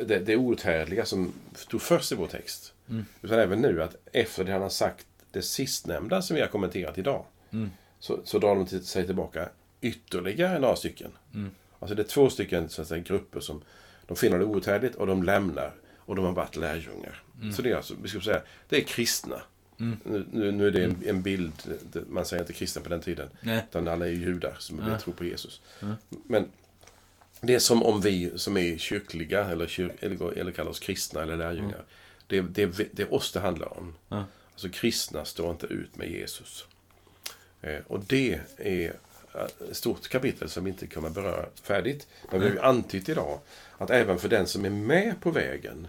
[0.00, 2.72] det, det outhärdliga som stod först i vår text.
[2.90, 3.04] Mm.
[3.22, 6.98] Utan även nu att efter det han har sagt det sistnämnda som vi har kommenterat
[6.98, 7.24] idag.
[7.50, 7.70] Mm.
[7.98, 9.48] Så, så drar de till, sig tillbaka
[9.80, 11.10] ytterligare några stycken.
[11.34, 11.50] Mm.
[11.78, 13.62] Alltså det är två stycken så att säga, grupper som
[14.06, 15.74] de finner det outhärdligt och de lämnar.
[16.06, 17.22] Och de har varit lärjungar.
[17.52, 19.42] Så det är alltså, vi ska säga, det är kristna.
[19.80, 19.96] Mm.
[20.30, 21.52] Nu, nu, är det en, en bild,
[22.08, 23.28] man säger inte kristen på den tiden.
[23.40, 23.64] Nej.
[23.70, 25.60] Utan alla är ju judar som vill tro på Jesus.
[26.10, 26.48] Men
[27.46, 31.22] det är som om vi som är kyrkliga eller, kyr, eller, eller kallar oss kristna
[31.22, 31.84] eller lärjungar.
[32.26, 33.94] Det, det, det är oss det handlar om.
[34.08, 34.24] Ja.
[34.52, 36.66] Alltså kristna står inte ut med Jesus.
[37.60, 38.92] Eh, och det är
[39.34, 42.06] eh, ett stort kapitel som vi inte kommer beröra färdigt.
[42.30, 43.40] Men vi har ju antytt idag
[43.78, 45.88] att även för den som är med på vägen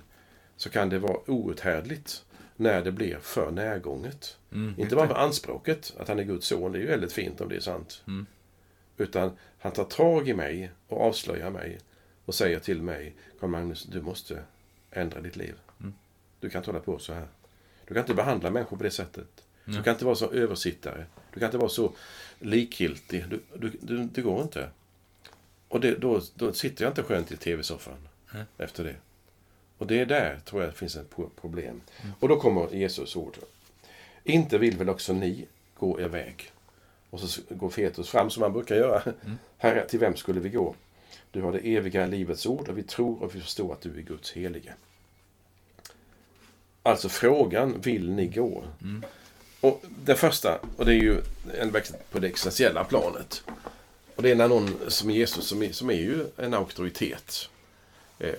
[0.57, 2.23] så kan det vara outhärdligt
[2.55, 4.37] när det blir för närgånget.
[4.51, 4.73] Mm.
[4.77, 7.49] Inte bara med anspråket att han är Guds son, det är ju väldigt fint om
[7.49, 8.03] det är sant.
[8.07, 8.25] Mm.
[8.97, 11.79] Utan han tar tag i mig och avslöjar mig
[12.25, 14.43] och säger till mig, Carl Magnus, du måste
[14.91, 15.55] ändra ditt liv.
[15.79, 15.93] Mm.
[16.39, 17.27] Du kan inte hålla på så här.
[17.85, 19.27] Du kan inte behandla människor på det sättet.
[19.65, 21.05] Du kan inte vara så översittare.
[21.33, 21.91] Du kan inte vara så
[22.39, 23.25] likgiltig.
[23.29, 24.69] Du, du, du, det går inte.
[25.67, 28.43] Och det, då, då sitter jag inte skönt i tv-soffan Nej.
[28.57, 28.95] efter det.
[29.77, 31.81] Och det är där, tror jag, det finns ett pro- problem.
[32.19, 33.37] Och då kommer Jesus ord.
[34.23, 36.51] Inte vill väl också ni gå er väg?
[37.15, 39.03] Och så går Fetus fram som han brukar göra.
[39.57, 40.75] Herre, till vem skulle vi gå?
[41.31, 44.01] Du har det eviga livets ord och vi tror och vi förstår att du är
[44.01, 44.73] Guds helige.
[46.83, 48.63] Alltså frågan, vill ni gå?
[49.61, 51.21] Och det första, och det är ju
[51.59, 51.73] en
[52.11, 53.43] på det existentiella planet.
[54.15, 57.49] Och det är när någon som Jesus, som är, som är ju en auktoritet.
[58.19, 58.33] Eh,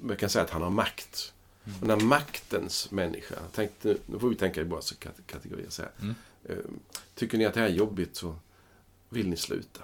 [0.00, 1.32] man kan säga att han har makt.
[1.80, 4.80] Och när maktens människa, tänk, nu får vi tänka i bara
[5.26, 5.70] kategorier.
[5.70, 5.90] Så här.
[6.02, 6.14] Mm.
[6.44, 6.56] Eh,
[7.14, 8.36] tycker ni att det här är jobbigt så
[9.08, 9.82] vill ni sluta.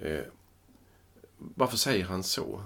[0.00, 0.24] Eh,
[1.38, 2.62] varför säger han så?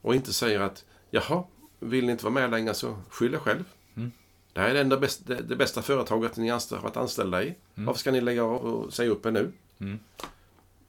[0.00, 1.44] Och inte säger att, jaha,
[1.80, 3.64] vill ni inte vara med längre så skyll er själv.
[3.94, 4.12] Mm.
[4.52, 7.54] Det här är det, enda bäst, det, det bästa företaget ni har varit anställda i.
[7.74, 9.52] Varför ska ni lägga av och säga upp er nu?
[9.78, 9.98] Mm.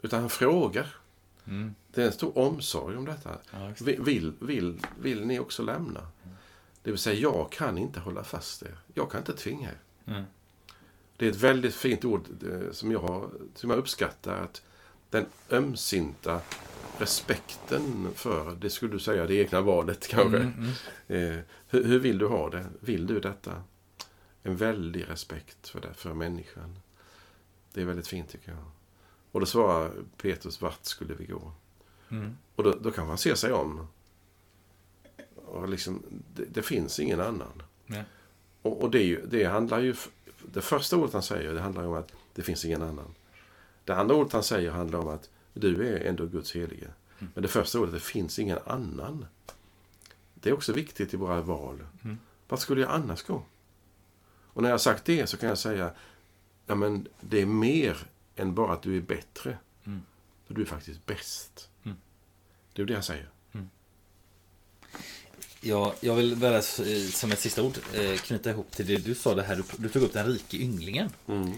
[0.01, 0.95] Utan han frågar.
[1.47, 1.76] Mm.
[1.93, 3.38] Det är en stor omsorg om detta.
[3.51, 6.07] Ja, Vill, vill, vill ni också lämna?
[6.84, 8.78] Det vill säga, jag kan inte hålla fast er.
[8.93, 9.78] Jag kan inte tvinga er.
[10.06, 10.24] Mm.
[11.18, 14.43] Det är ett väldigt fint ord eh, som jag, som jag uppskattar.
[14.43, 14.62] Att
[15.10, 16.41] den ömsinta
[16.97, 20.38] respekten för, det skulle du säga, det egna valet kanske.
[20.38, 20.54] Mm,
[21.08, 21.34] mm.
[21.38, 22.66] Eh, hur, hur vill du ha det?
[22.80, 23.64] Vill du detta?
[24.43, 26.80] En väldig respekt för det, för människan.
[27.74, 28.64] Det är väldigt fint tycker jag.
[29.32, 31.51] Och då svarar Petrus, vart skulle vi gå?
[32.10, 32.38] Mm.
[32.56, 33.88] Och då, då kan man se sig om.
[35.36, 36.04] Och liksom,
[36.36, 37.64] det, det finns ingen annan.
[37.86, 38.04] Ja.
[38.64, 39.95] Och, och det, ju, det handlar ju...
[40.45, 43.16] Det första ordet han säger, det handlar om att det finns ingen annan.
[43.86, 46.91] Det andra ordet han säger handlar om att du är ändå Guds helige.
[47.20, 47.32] Mm.
[47.34, 49.26] Men det första ordet, det finns ingen annan.
[50.34, 51.86] Det är också viktigt i våra val.
[52.03, 52.18] Mm.
[52.47, 53.43] Vart skulle jag annars gå?
[54.53, 55.91] Och när jag har sagt det så kan jag säga,
[56.66, 57.97] ja men det är mer
[58.36, 59.57] än bara att du är bättre.
[59.84, 60.01] Mm.
[60.47, 61.70] För du är faktiskt bäst.
[61.84, 61.97] Mm.
[62.74, 63.30] Det är det jag säger.
[65.66, 66.61] Ja, jag vill bara eh,
[67.14, 69.55] som ett sista ord eh, knyta ihop till det du sa det här.
[69.78, 71.09] Du, tog upp den rike ynglingen.
[71.28, 71.53] Mm.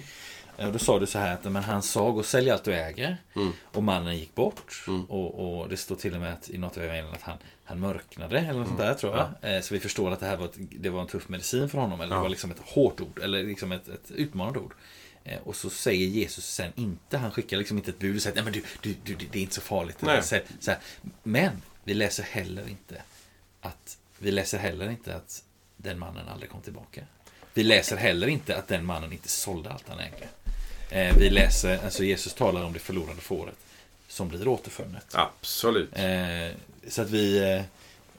[0.58, 1.82] Eh, Och då sa du så här att men han
[2.12, 3.18] gå och sälj allt du äger.
[3.36, 3.52] Mm.
[3.64, 4.84] Och mannen gick bort.
[4.88, 5.06] Mm.
[5.06, 7.80] Och, och det står till och med att, i något av evangelierna att han, han
[7.80, 8.40] mörknade.
[8.40, 9.56] Eller något sånt där tror jag.
[9.56, 11.78] Eh, Så vi förstår att det här var, ett, det var en tuff medicin för
[11.78, 12.02] honom.
[12.02, 12.18] Eller Ja.
[12.18, 13.20] det var liksom ett hårt ord.
[13.24, 14.74] Eller liksom ett, ett utmanande ord.
[15.44, 18.44] Och så säger Jesus sen inte, han skickar liksom inte ett bud och säger nej
[18.44, 19.98] men du, du, du det är inte så farligt.
[20.24, 20.80] Så, så här.
[21.24, 23.02] Men vi läser heller inte
[23.66, 25.44] att vi läser heller inte att
[25.78, 27.02] den mannen aldrig kom tillbaka.
[27.54, 30.28] Vi läser heller inte att den mannen inte sålde allt han ägde.
[30.90, 33.56] Eh, vi läser, alltså Jesus talar om det förlorade fåret
[34.08, 35.06] som blir återfunnet.
[35.14, 35.90] Absolut.
[35.94, 36.50] Eh,
[36.88, 37.38] så att vi,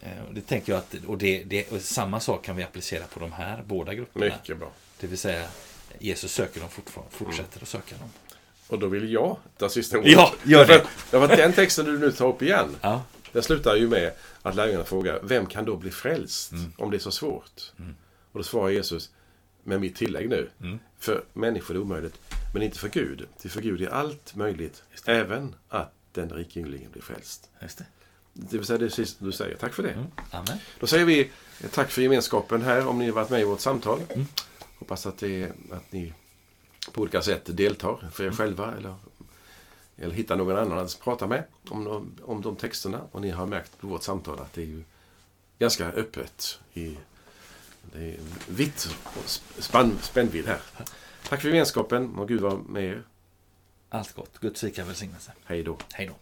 [0.00, 3.20] eh, det tänker jag att, och, det, det, och samma sak kan vi applicera på
[3.20, 4.24] de här båda grupperna.
[4.24, 4.70] Mycket bra.
[5.00, 5.48] Det vill säga,
[5.98, 8.10] Jesus söker dem fortfarande, fortsätter att söka dem.
[8.68, 10.12] Och då vill jag ta sista ordet.
[10.12, 10.66] Ja, gör det.
[10.66, 14.12] För, därför att den texten du nu tar upp igen, Ja, den slutar ju med
[14.48, 16.72] att lärjungarna frågar, vem kan då bli frälst Mm.
[16.78, 17.72] om det är så svårt?
[18.32, 19.10] Och då svarar Jesus,
[19.62, 20.78] med mitt tillägg nu, Mm.
[20.98, 22.20] för människor är det omöjligt,
[22.54, 23.26] men inte för Gud.
[23.38, 27.50] Till för Gud är allt möjligt, även att den rike ynglingen blir frälst.
[27.62, 27.84] just det.
[28.32, 29.56] Det vill säga det sista du säger.
[29.56, 29.90] Tack för det.
[29.92, 30.06] Mm.
[30.30, 30.58] Amen.
[30.80, 33.60] Då säger vi eh, tack för gemenskapen här, om ni har varit med i vårt
[33.60, 34.00] samtal.
[34.08, 34.26] Mm.
[34.78, 36.12] Hoppas att, det, att ni
[36.92, 38.94] på olika sätt deltar för er själva eller,
[39.96, 43.00] eller hittar någon annan att prata med om, de- om de texterna.
[43.12, 44.84] Och ni har märkt på vårt samtal att det är ju
[45.58, 46.58] ganska öppet.
[46.74, 46.96] I,
[47.92, 48.16] det är
[48.48, 48.88] vitt
[49.58, 50.60] spann, spännvidd här.
[51.28, 53.02] Tack för gemenskapen och Gud var med er.
[53.88, 54.38] Allt gott.
[54.40, 55.32] Guds rika välsignelse.
[55.44, 55.78] Hej då.
[55.92, 56.14] Hej då.